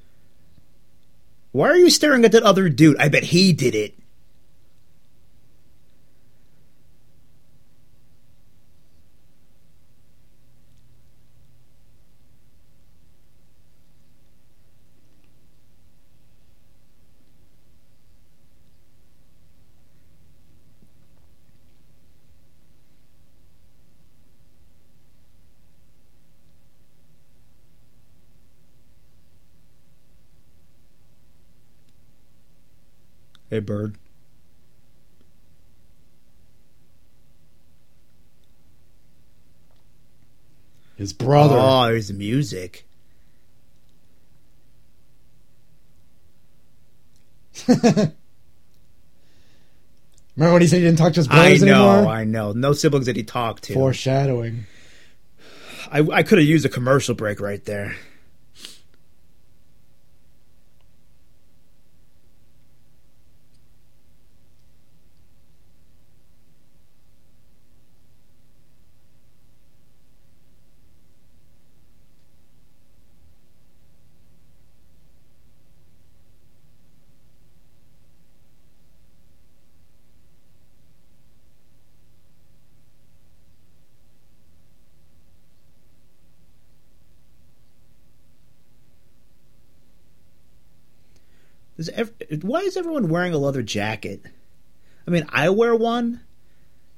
Why 1.52 1.68
are 1.68 1.78
you 1.78 1.90
staring 1.90 2.24
at 2.24 2.32
that 2.32 2.44
other 2.44 2.70
dude? 2.70 2.98
I 3.00 3.10
bet 3.10 3.24
he 3.24 3.52
did 3.54 3.76
it. 3.76 3.96
Hey, 33.52 33.60
bird. 33.60 33.98
His 40.96 41.12
brother. 41.12 41.58
Oh, 41.60 41.94
his 41.94 42.14
music. 42.14 42.86
Remember 47.68 48.14
when 50.38 50.62
he 50.62 50.68
said 50.70 50.78
he 50.78 50.86
didn't 50.86 50.98
talk 50.98 51.12
to 51.14 51.20
his 51.20 51.28
brothers 51.28 51.62
I 51.62 51.66
know, 51.66 51.92
anymore? 51.92 52.14
I 52.14 52.24
know. 52.24 52.54
No 52.54 52.72
siblings 52.72 53.08
that 53.08 53.18
he 53.18 53.24
talked 53.24 53.64
to. 53.64 53.74
Foreshadowing. 53.74 54.66
I, 55.92 56.00
I 56.00 56.24
could 56.24 56.38
have 56.38 56.48
used 56.48 56.66
a 56.66 56.70
commercial 56.70 57.16
break 57.16 57.42
right 57.42 57.66
there. 57.66 57.98
Ev- 91.90 92.14
why 92.42 92.60
is 92.62 92.78
everyone 92.78 93.10
wearing 93.10 93.34
a 93.34 93.38
leather 93.38 93.62
jacket? 93.64 94.22
I 95.08 95.12
mean, 95.12 95.26
I 95.30 95.50
wear 95.50 95.76
one, 95.76 96.22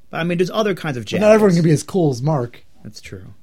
but 0.09 0.19
I 0.19 0.23
mean, 0.23 0.37
there's 0.37 0.49
other 0.51 0.75
kinds 0.75 0.97
of 0.97 1.03
But 1.03 1.09
jackets. 1.09 1.21
not 1.21 1.31
everyone 1.33 1.55
can 1.55 1.63
be 1.63 1.71
as 1.71 1.83
cool 1.83 2.11
as 2.11 2.21
Mark. 2.21 2.65
That's 2.83 2.99
true. 3.01 3.33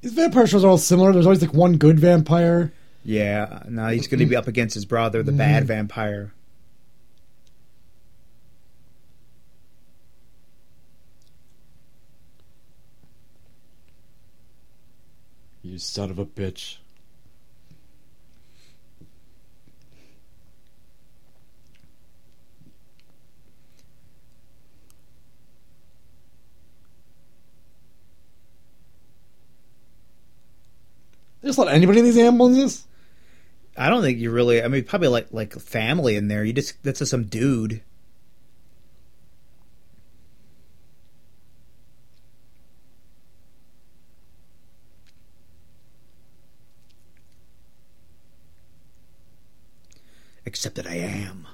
These 0.00 0.12
vampire 0.12 0.46
shows 0.46 0.64
are 0.64 0.68
all 0.68 0.78
similar. 0.78 1.12
There's 1.12 1.26
always 1.26 1.40
like 1.42 1.54
one 1.54 1.76
good 1.76 1.98
vampire. 1.98 2.72
Yeah. 3.04 3.62
Now 3.68 3.88
he's 3.88 4.06
going 4.06 4.20
to 4.20 4.26
be 4.26 4.36
up 4.36 4.46
against 4.46 4.74
his 4.74 4.84
brother, 4.84 5.22
the 5.22 5.30
Mm-hmm. 5.32 5.38
bad 5.38 5.66
vampire. 5.66 6.32
You 15.78 15.82
son 15.82 16.10
of 16.10 16.18
a 16.18 16.26
bitch. 16.26 16.78
They 31.40 31.48
just 31.48 31.60
let 31.60 31.68
anybody 31.68 32.00
in 32.00 32.06
these 32.06 32.18
ambulances? 32.18 32.88
I 33.76 33.88
don't 33.88 34.02
think 34.02 34.18
you 34.18 34.32
really. 34.32 34.60
I 34.60 34.66
mean, 34.66 34.82
probably 34.82 35.06
like 35.06 35.28
like 35.30 35.54
family 35.60 36.16
in 36.16 36.26
there. 36.26 36.42
You 36.42 36.52
just 36.52 36.82
that's 36.82 36.98
just 36.98 37.12
some 37.12 37.26
dude. 37.26 37.82
except 50.48 50.76
that 50.76 50.86
I 50.86 50.94
am. 50.94 51.46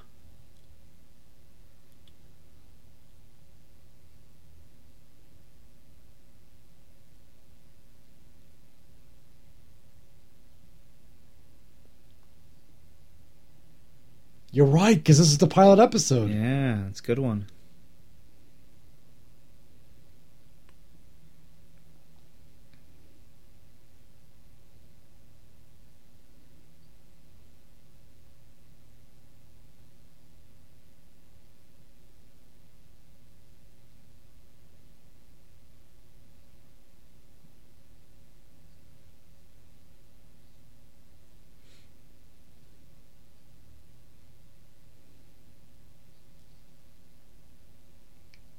You're 14.55 14.65
right, 14.65 14.95
because 14.95 15.17
this 15.17 15.27
is 15.27 15.37
the 15.37 15.47
pilot 15.47 15.79
episode. 15.79 16.31
Yeah, 16.31 16.87
it's 16.87 17.01
a 17.01 17.03
good 17.03 17.19
one. 17.19 17.47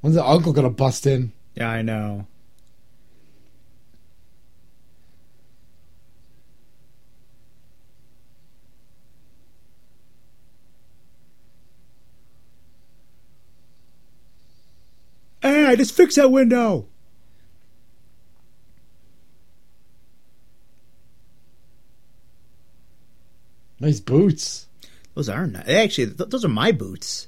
When's 0.06 0.14
the 0.14 0.24
uncle 0.24 0.52
gonna 0.52 0.70
bust 0.70 1.04
in? 1.04 1.32
Yeah, 1.56 1.68
I 1.68 1.82
know. 1.82 2.28
Hey, 15.42 15.66
I 15.66 15.74
just 15.74 15.92
fix 15.92 16.14
that 16.14 16.30
window. 16.30 16.86
Nice 23.80 23.98
boots. 23.98 24.68
Those 25.16 25.28
are 25.28 25.48
nice. 25.48 25.68
Actually, 25.68 26.14
th- 26.14 26.30
those 26.30 26.44
are 26.44 26.48
my 26.48 26.70
boots. 26.70 27.26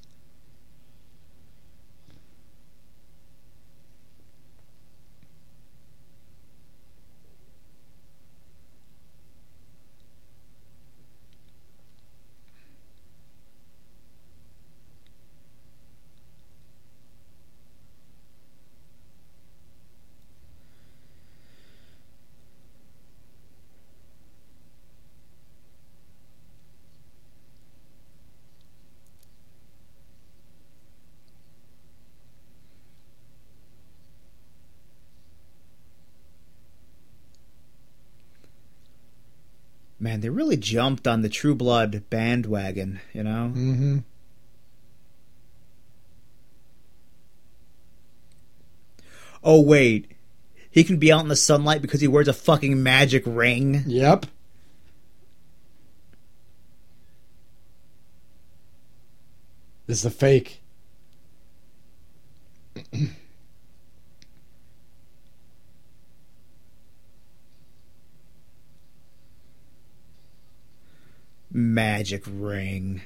Man, 40.08 40.22
they 40.22 40.30
really 40.30 40.56
jumped 40.56 41.06
on 41.06 41.20
the 41.20 41.28
True 41.28 41.54
Blood 41.54 42.04
bandwagon, 42.08 42.98
you 43.12 43.22
know? 43.22 43.52
Mm-hmm. 43.54 43.98
Oh, 49.44 49.60
wait. 49.60 50.10
He 50.70 50.82
can 50.82 50.96
be 50.96 51.12
out 51.12 51.20
in 51.20 51.28
the 51.28 51.36
sunlight 51.36 51.82
because 51.82 52.00
he 52.00 52.08
wears 52.08 52.26
a 52.26 52.32
fucking 52.32 52.82
magic 52.82 53.22
ring. 53.26 53.82
Yep. 53.86 54.24
This 59.86 59.98
is 59.98 60.06
a 60.06 60.10
fake. 60.10 60.62
Magic 71.58 72.22
ring. 72.24 73.02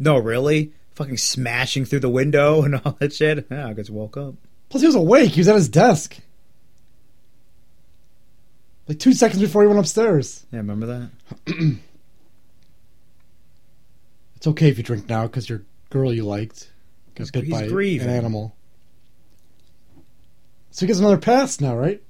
No, 0.00 0.18
really? 0.18 0.72
Fucking 0.96 1.16
smashing 1.18 1.84
through 1.84 2.00
the 2.00 2.08
window 2.08 2.62
and 2.64 2.74
all 2.74 2.96
that 2.98 3.12
shit? 3.12 3.46
Yeah, 3.52 3.68
I 3.68 3.72
just 3.72 3.88
woke 3.88 4.16
up. 4.16 4.34
Plus, 4.68 4.80
he 4.80 4.88
was 4.88 4.96
awake. 4.96 5.30
He 5.30 5.40
was 5.42 5.46
at 5.46 5.54
his 5.54 5.68
desk. 5.68 6.16
Like 8.88 8.98
two 8.98 9.12
seconds 9.14 9.40
before 9.40 9.62
he 9.62 9.68
went 9.68 9.80
upstairs. 9.80 10.44
Yeah, 10.52 10.58
remember 10.58 10.86
that? 10.86 11.10
It's 14.36 14.46
okay 14.48 14.68
if 14.68 14.76
you 14.76 14.84
drink 14.84 15.08
now 15.08 15.22
because 15.22 15.48
your 15.48 15.62
girl 15.88 16.12
you 16.12 16.22
liked 16.22 16.70
got 17.14 17.22
He's- 17.22 17.30
bit 17.30 17.44
he's 17.44 17.50
by 17.52 17.66
grieving. 17.68 18.08
an 18.08 18.14
animal. 18.14 18.54
So 20.70 20.80
he 20.80 20.86
gets 20.86 20.98
another 20.98 21.16
pass 21.16 21.62
now, 21.62 21.74
right? 21.74 22.02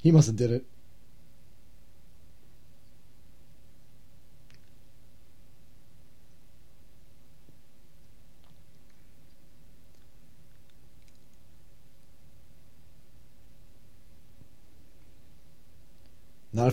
He 0.00 0.10
must 0.10 0.26
have 0.28 0.36
did 0.36 0.50
it. 0.50 0.64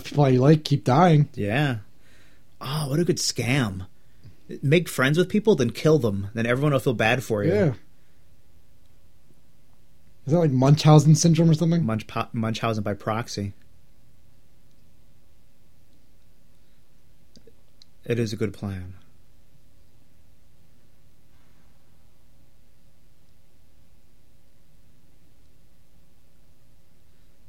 People 0.06 0.28
you 0.28 0.40
like 0.40 0.64
keep 0.64 0.84
dying. 0.84 1.28
Yeah. 1.34 1.78
Oh, 2.60 2.88
what 2.88 3.00
a 3.00 3.04
good 3.04 3.18
scam. 3.18 3.86
Make 4.62 4.88
friends 4.88 5.18
with 5.18 5.28
people, 5.28 5.56
then 5.56 5.70
kill 5.70 5.98
them. 5.98 6.28
Then 6.34 6.46
everyone 6.46 6.72
will 6.72 6.80
feel 6.80 6.94
bad 6.94 7.22
for 7.22 7.44
you. 7.44 7.52
Yeah. 7.52 7.72
Is 10.26 10.32
that 10.32 10.38
like 10.38 10.50
Munchausen 10.50 11.14
syndrome 11.14 11.50
or 11.50 11.54
something? 11.54 11.84
Munch, 11.84 12.06
Munchausen 12.32 12.82
by 12.82 12.94
proxy. 12.94 13.52
It 18.04 18.18
is 18.18 18.32
a 18.32 18.36
good 18.36 18.52
plan. 18.52 18.94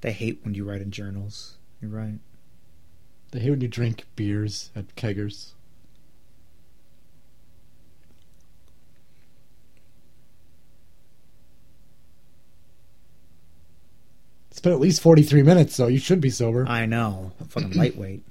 They 0.02 0.12
hate 0.12 0.40
when 0.44 0.54
you 0.54 0.64
write 0.64 0.82
in 0.82 0.92
journals. 0.92 1.58
You're 1.82 1.92
right. 1.92 2.20
They 3.32 3.40
hate 3.40 3.52
when 3.52 3.62
you 3.62 3.68
drink 3.68 4.06
beers 4.16 4.72
at 4.76 4.96
keggers. 4.96 5.52
It's 14.50 14.60
been 14.64 14.72
at 14.72 14.80
least 14.80 15.02
43 15.02 15.44
minutes, 15.44 15.76
so 15.76 15.86
you 15.88 16.00
should 16.00 16.20
be 16.20 16.32
sober. 16.32 16.66
I 16.68 16.86
know. 16.88 17.32
Fucking 17.50 17.72
lightweight. 17.76 18.24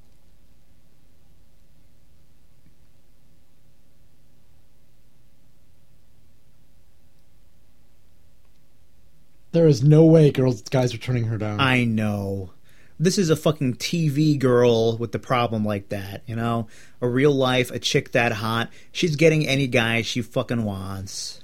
There 9.53 9.69
is 9.69 9.83
no 9.83 10.05
way 10.05 10.31
girls 10.31 10.63
guys 10.63 10.93
are 10.93 10.99
turning 10.99 11.25
her 11.25 11.39
down. 11.39 11.61
I 11.61 11.85
know. 11.85 12.51
This 12.99 13.19
is 13.19 13.29
a 13.29 13.37
fucking 13.37 13.75
TV 13.75 14.39
girl 14.39 14.97
with 14.97 15.13
the 15.13 15.19
problem 15.19 15.65
like 15.65 15.91
that, 15.91 16.23
you 16.27 16.35
know? 16.35 16.67
A 17.03 17.09
real 17.09 17.33
life, 17.33 17.71
a 17.71 17.79
chick 17.79 18.13
that 18.13 18.33
hot. 18.33 18.71
She's 18.91 19.17
getting 19.17 19.47
any 19.47 19.67
guy 19.67 20.01
she 20.01 20.23
fucking 20.23 20.65
wants. 20.65 21.43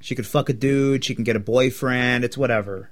She 0.00 0.14
could 0.14 0.26
fuck 0.26 0.48
a 0.48 0.52
dude, 0.52 1.04
she 1.04 1.14
can 1.14 1.24
get 1.24 1.36
a 1.36 1.40
boyfriend, 1.40 2.24
it's 2.24 2.36
whatever. 2.36 2.90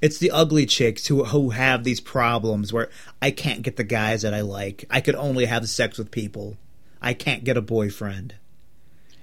It's 0.00 0.18
the 0.18 0.30
ugly 0.30 0.64
chicks 0.64 1.06
who 1.08 1.24
who 1.24 1.50
have 1.50 1.84
these 1.84 2.00
problems 2.00 2.72
where 2.72 2.88
I 3.20 3.30
can't 3.30 3.62
get 3.62 3.76
the 3.76 3.84
guys 3.84 4.22
that 4.22 4.32
I 4.32 4.42
like. 4.42 4.84
I 4.90 5.00
could 5.00 5.16
only 5.16 5.46
have 5.46 5.68
sex 5.68 5.98
with 5.98 6.10
people. 6.10 6.56
I 7.02 7.14
can't 7.14 7.44
get 7.44 7.56
a 7.56 7.62
boyfriend. 7.62 8.34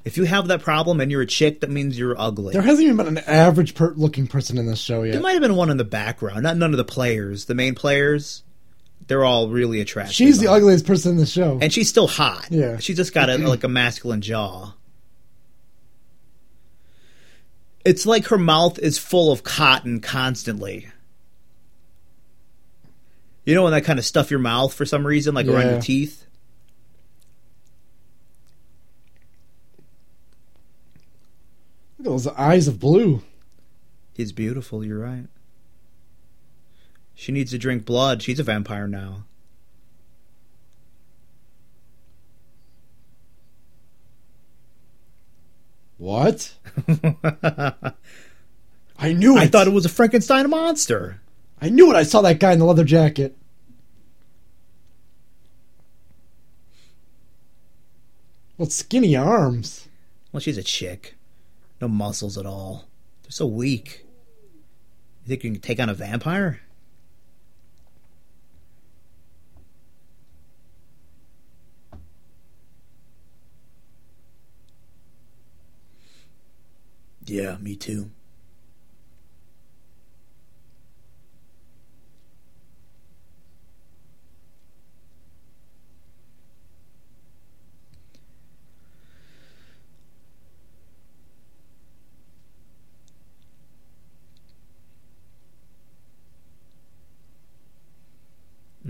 If 0.06 0.18
you 0.18 0.24
have 0.26 0.48
that 0.50 0.62
problem 0.62 1.02
and 1.02 1.12
you're 1.12 1.24
a 1.24 1.26
chick, 1.26 1.62
that 1.62 1.70
means 1.72 1.98
you're 1.98 2.16
ugly. 2.18 2.54
There 2.54 2.62
hasn't 2.62 2.86
even 2.86 2.98
been 2.98 3.08
an 3.08 3.24
average 3.26 3.74
per- 3.74 3.94
looking 3.96 4.28
person 4.28 4.58
in 4.60 4.68
this 4.68 4.80
show 4.80 5.02
yet. 5.02 5.14
There 5.14 5.22
might 5.22 5.32
have 5.34 5.42
been 5.42 5.56
one 5.56 5.72
in 5.72 5.78
the 5.78 5.84
background, 5.84 6.44
not 6.44 6.58
none 6.58 6.72
of 6.72 6.78
the 6.78 6.86
players. 6.86 7.46
The 7.46 7.56
main 7.56 7.74
players, 7.74 8.44
they're 9.08 9.26
all 9.26 9.50
really 9.50 9.82
attractive. 9.82 10.14
She's 10.14 10.40
the 10.40 10.48
ugliest 10.48 10.86
person 10.86 11.14
in 11.14 11.18
the 11.18 11.26
show. 11.26 11.58
and 11.60 11.74
she's 11.74 11.90
still 11.90 12.06
hot. 12.08 12.48
Yeah. 12.52 12.78
she's 12.78 12.98
just 12.98 13.16
got 13.16 13.32
a, 13.32 13.38
like 13.48 13.64
a 13.64 13.68
masculine 13.68 14.22
jaw. 14.22 14.74
It's 17.84 18.06
like 18.06 18.28
her 18.28 18.38
mouth 18.38 18.78
is 18.78 19.00
full 19.00 19.32
of 19.32 19.42
cotton 19.44 20.02
constantly. 20.02 20.88
You 23.44 23.56
know 23.56 23.64
when 23.64 23.74
that 23.74 23.86
kind 23.86 23.98
of 23.98 24.06
stuff 24.06 24.30
your 24.30 24.40
mouth 24.40 24.72
for 24.74 24.86
some 24.86 25.06
reason, 25.06 25.34
like 25.34 25.48
around 25.48 25.70
your 25.72 25.82
teeth. 25.82 26.26
Look 31.95 31.95
at 31.95 31.95
those 32.06 32.28
eyes 32.28 32.68
of 32.68 32.80
blue. 32.80 33.22
He's 34.14 34.32
beautiful. 34.32 34.86
You're 34.86 35.00
right. 35.00 35.26
She 37.14 37.32
needs 37.32 37.52
to 37.52 37.58
drink 37.58 37.86
blood. 37.86 38.22
She's 38.22 38.40
a 38.40 38.44
vampire 38.44 38.88
now. 38.88 39.26
What? 45.98 46.54
I 48.98 49.14
knew 49.14 49.38
it. 49.38 49.42
I 49.42 49.48
thought 49.48 49.68
it 49.68 49.74
was 49.74 49.86
a 49.86 49.90
Frankenstein 49.90 50.50
monster. 50.50 51.22
I 51.62 51.70
knew 51.70 51.92
it. 51.92 51.96
I 51.96 52.04
saw 52.04 52.22
that 52.22 52.40
guy 52.40 52.52
in 52.54 52.60
the 52.60 52.66
leather 52.66 52.84
jacket. 52.84 53.36
Well, 58.58 58.70
skinny 58.70 59.16
arms. 59.16 59.88
Well, 60.32 60.40
she's 60.40 60.58
a 60.58 60.64
chick. 60.64 61.16
No 61.82 61.88
muscles 61.88 62.38
at 62.38 62.46
all. 62.46 62.88
They're 63.24 63.32
so 63.32 63.46
weak. 63.46 64.06
You 65.24 65.30
think 65.30 65.44
you 65.44 65.52
can 65.52 65.62
take 65.62 65.80
on 65.80 65.90
a 65.90 65.94
vampire? 65.94 66.62
Yeah, 77.26 77.58
me 77.58 77.76
too. 77.76 78.12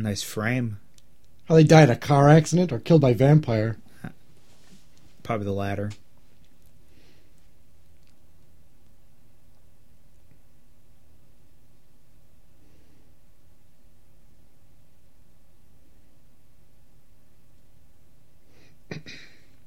Nice 0.06 0.22
frame. 0.22 0.80
How 1.45 1.56
they 1.56 1.64
died 1.64 1.89
in 1.89 1.95
a 1.95 1.97
car 1.97 2.30
accident 2.30 2.72
or 2.72 2.78
killed 2.78 3.01
by 3.01 3.16
vampire. 3.16 3.78
Probably 5.24 5.45
the 5.45 5.51
latter. 5.51 5.89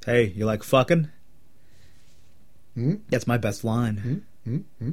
hey, 0.06 0.26
you 0.36 0.46
like 0.46 0.62
fucking? 0.62 1.08
Hmm? 2.74 2.94
That's 3.08 3.26
my 3.26 3.38
best 3.38 3.64
line. 3.64 4.24
Hmm? 4.44 4.58
Hmm? 4.78 4.92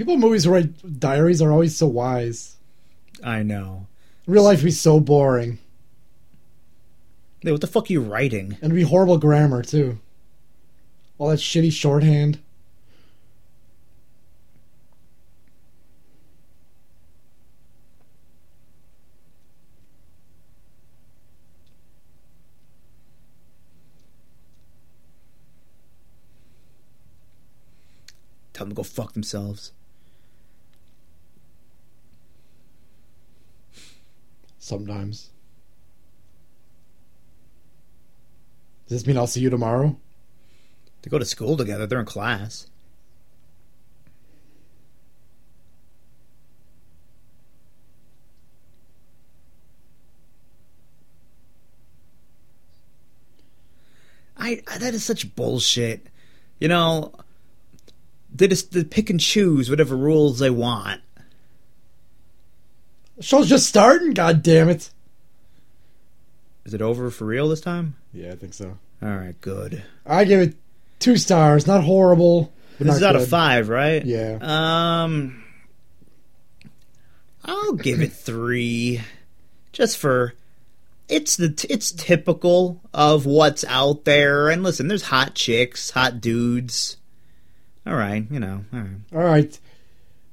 People 0.00 0.14
in 0.14 0.20
movies 0.20 0.44
who 0.44 0.50
write 0.50 0.98
diaries 0.98 1.42
are 1.42 1.52
always 1.52 1.76
so 1.76 1.86
wise. 1.86 2.56
I 3.22 3.42
know. 3.42 3.86
Real 4.26 4.44
life 4.44 4.60
would 4.60 4.64
be 4.64 4.70
so 4.70 4.98
boring. 4.98 5.58
Hey, 7.40 7.52
what 7.52 7.60
the 7.60 7.66
fuck 7.66 7.90
are 7.90 7.92
you 7.92 8.00
writing? 8.00 8.52
And 8.62 8.72
it'd 8.72 8.74
be 8.74 8.82
horrible 8.84 9.18
grammar, 9.18 9.62
too. 9.62 9.98
All 11.18 11.28
that 11.28 11.38
shitty 11.38 11.70
shorthand. 11.70 12.38
Tell 28.54 28.64
them 28.64 28.70
to 28.70 28.76
go 28.76 28.82
fuck 28.82 29.12
themselves. 29.12 29.72
Sometimes. 34.70 35.30
Does 38.86 39.00
this 39.00 39.06
mean 39.08 39.16
I'll 39.16 39.26
see 39.26 39.40
you 39.40 39.50
tomorrow? 39.50 39.96
They 41.02 41.10
go 41.10 41.18
to 41.18 41.24
school 41.24 41.56
together. 41.56 41.88
They're 41.88 41.98
in 41.98 42.06
class. 42.06 42.68
I, 54.36 54.62
I 54.68 54.78
that 54.78 54.94
is 54.94 55.02
such 55.02 55.34
bullshit. 55.34 56.06
You 56.60 56.68
know, 56.68 57.12
they 58.32 58.46
just 58.46 58.70
they 58.70 58.84
pick 58.84 59.10
and 59.10 59.18
choose 59.18 59.68
whatever 59.68 59.96
rules 59.96 60.38
they 60.38 60.50
want. 60.50 61.00
The 63.20 63.26
show's 63.26 63.50
just 63.50 63.66
starting, 63.66 64.14
god 64.14 64.42
damn 64.42 64.70
it. 64.70 64.88
Is 66.64 66.72
it 66.72 66.80
over 66.80 67.10
for 67.10 67.26
real 67.26 67.50
this 67.50 67.60
time? 67.60 67.96
Yeah, 68.14 68.32
I 68.32 68.36
think 68.36 68.54
so. 68.54 68.78
All 69.02 69.14
right, 69.14 69.38
good. 69.42 69.82
I 70.06 70.24
give 70.24 70.40
it 70.40 70.56
two 71.00 71.18
stars. 71.18 71.66
Not 71.66 71.84
horrible. 71.84 72.50
But 72.78 72.86
This 72.86 72.86
not 72.86 72.96
is 72.96 73.02
out 73.02 73.12
good. 73.12 73.22
of 73.22 73.28
five, 73.28 73.68
right? 73.68 74.02
Yeah. 74.06 74.38
Um, 74.40 75.44
I'll 77.44 77.74
give 77.74 78.00
it 78.00 78.10
three, 78.12 79.02
just 79.72 79.98
for 79.98 80.32
it's 81.06 81.36
the 81.36 81.54
it's 81.68 81.92
typical 81.92 82.80
of 82.94 83.26
what's 83.26 83.64
out 83.64 84.06
there. 84.06 84.48
And 84.48 84.62
listen, 84.62 84.88
there's 84.88 85.02
hot 85.02 85.34
chicks, 85.34 85.90
hot 85.90 86.22
dudes. 86.22 86.96
All 87.86 87.96
right, 87.96 88.24
you 88.30 88.40
know. 88.40 88.64
All 88.72 88.80
right. 88.80 88.90
All 89.14 89.20
right. 89.24 89.58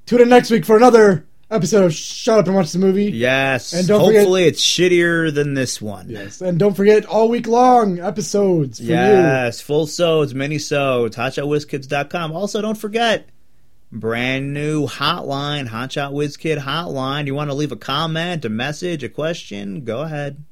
Tune 0.05 0.21
in 0.21 0.29
next 0.29 0.51
week 0.51 0.63
for 0.63 0.77
another 0.77 1.25
episode 1.49 1.85
of 1.85 1.93
Shut 1.93 2.39
Up 2.39 2.47
and 2.47 2.55
Watch 2.55 2.71
the 2.71 2.79
Movie. 2.79 3.05
Yes. 3.11 3.73
And 3.73 3.87
don't 3.87 4.05
forget- 4.05 4.21
hopefully 4.21 4.45
it's 4.45 4.63
shittier 4.63 5.33
than 5.33 5.53
this 5.53 5.81
one. 5.81 6.09
Yes. 6.09 6.41
And 6.41 6.59
don't 6.59 6.73
forget 6.73 7.05
all 7.05 7.29
week 7.29 7.47
long 7.47 7.99
episodes 7.99 8.79
for 8.79 8.83
you. 8.85 8.91
Yes, 8.91 9.61
full 9.61 9.87
sods, 9.87 10.33
mini 10.35 10.59
sods, 10.59 11.15
hotshotwizkids.com. 11.15 12.31
Also, 12.33 12.61
don't 12.61 12.77
forget, 12.77 13.29
brand 13.91 14.53
new 14.53 14.87
hotline, 14.87 15.67
Hotshot 15.69 16.11
Wiz 16.11 16.35
Kid 16.37 16.59
hotline. 16.59 17.27
You 17.27 17.35
want 17.35 17.49
to 17.49 17.55
leave 17.55 17.71
a 17.71 17.77
comment, 17.77 18.43
a 18.45 18.49
message, 18.49 19.03
a 19.03 19.09
question? 19.09 19.83
Go 19.85 20.01
ahead. 20.01 20.43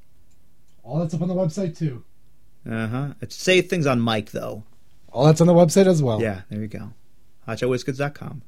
All 0.84 1.00
that's 1.00 1.14
up 1.14 1.22
on 1.22 1.28
the 1.28 1.34
website 1.36 1.78
too. 1.78 2.04
Uh 2.70 2.88
huh. 2.88 3.08
Say 3.30 3.62
things 3.62 3.86
on 3.86 4.04
mic, 4.04 4.32
though. 4.32 4.64
All 5.12 5.26
that's 5.26 5.42
on 5.42 5.48
the 5.48 5.54
website 5.54 5.88
as 5.88 6.02
well. 6.02 6.22
Yeah, 6.22 6.42
there 6.50 6.62
you 6.62 6.68
go. 6.68 6.92
HotshotWizKids.com. 7.48 8.42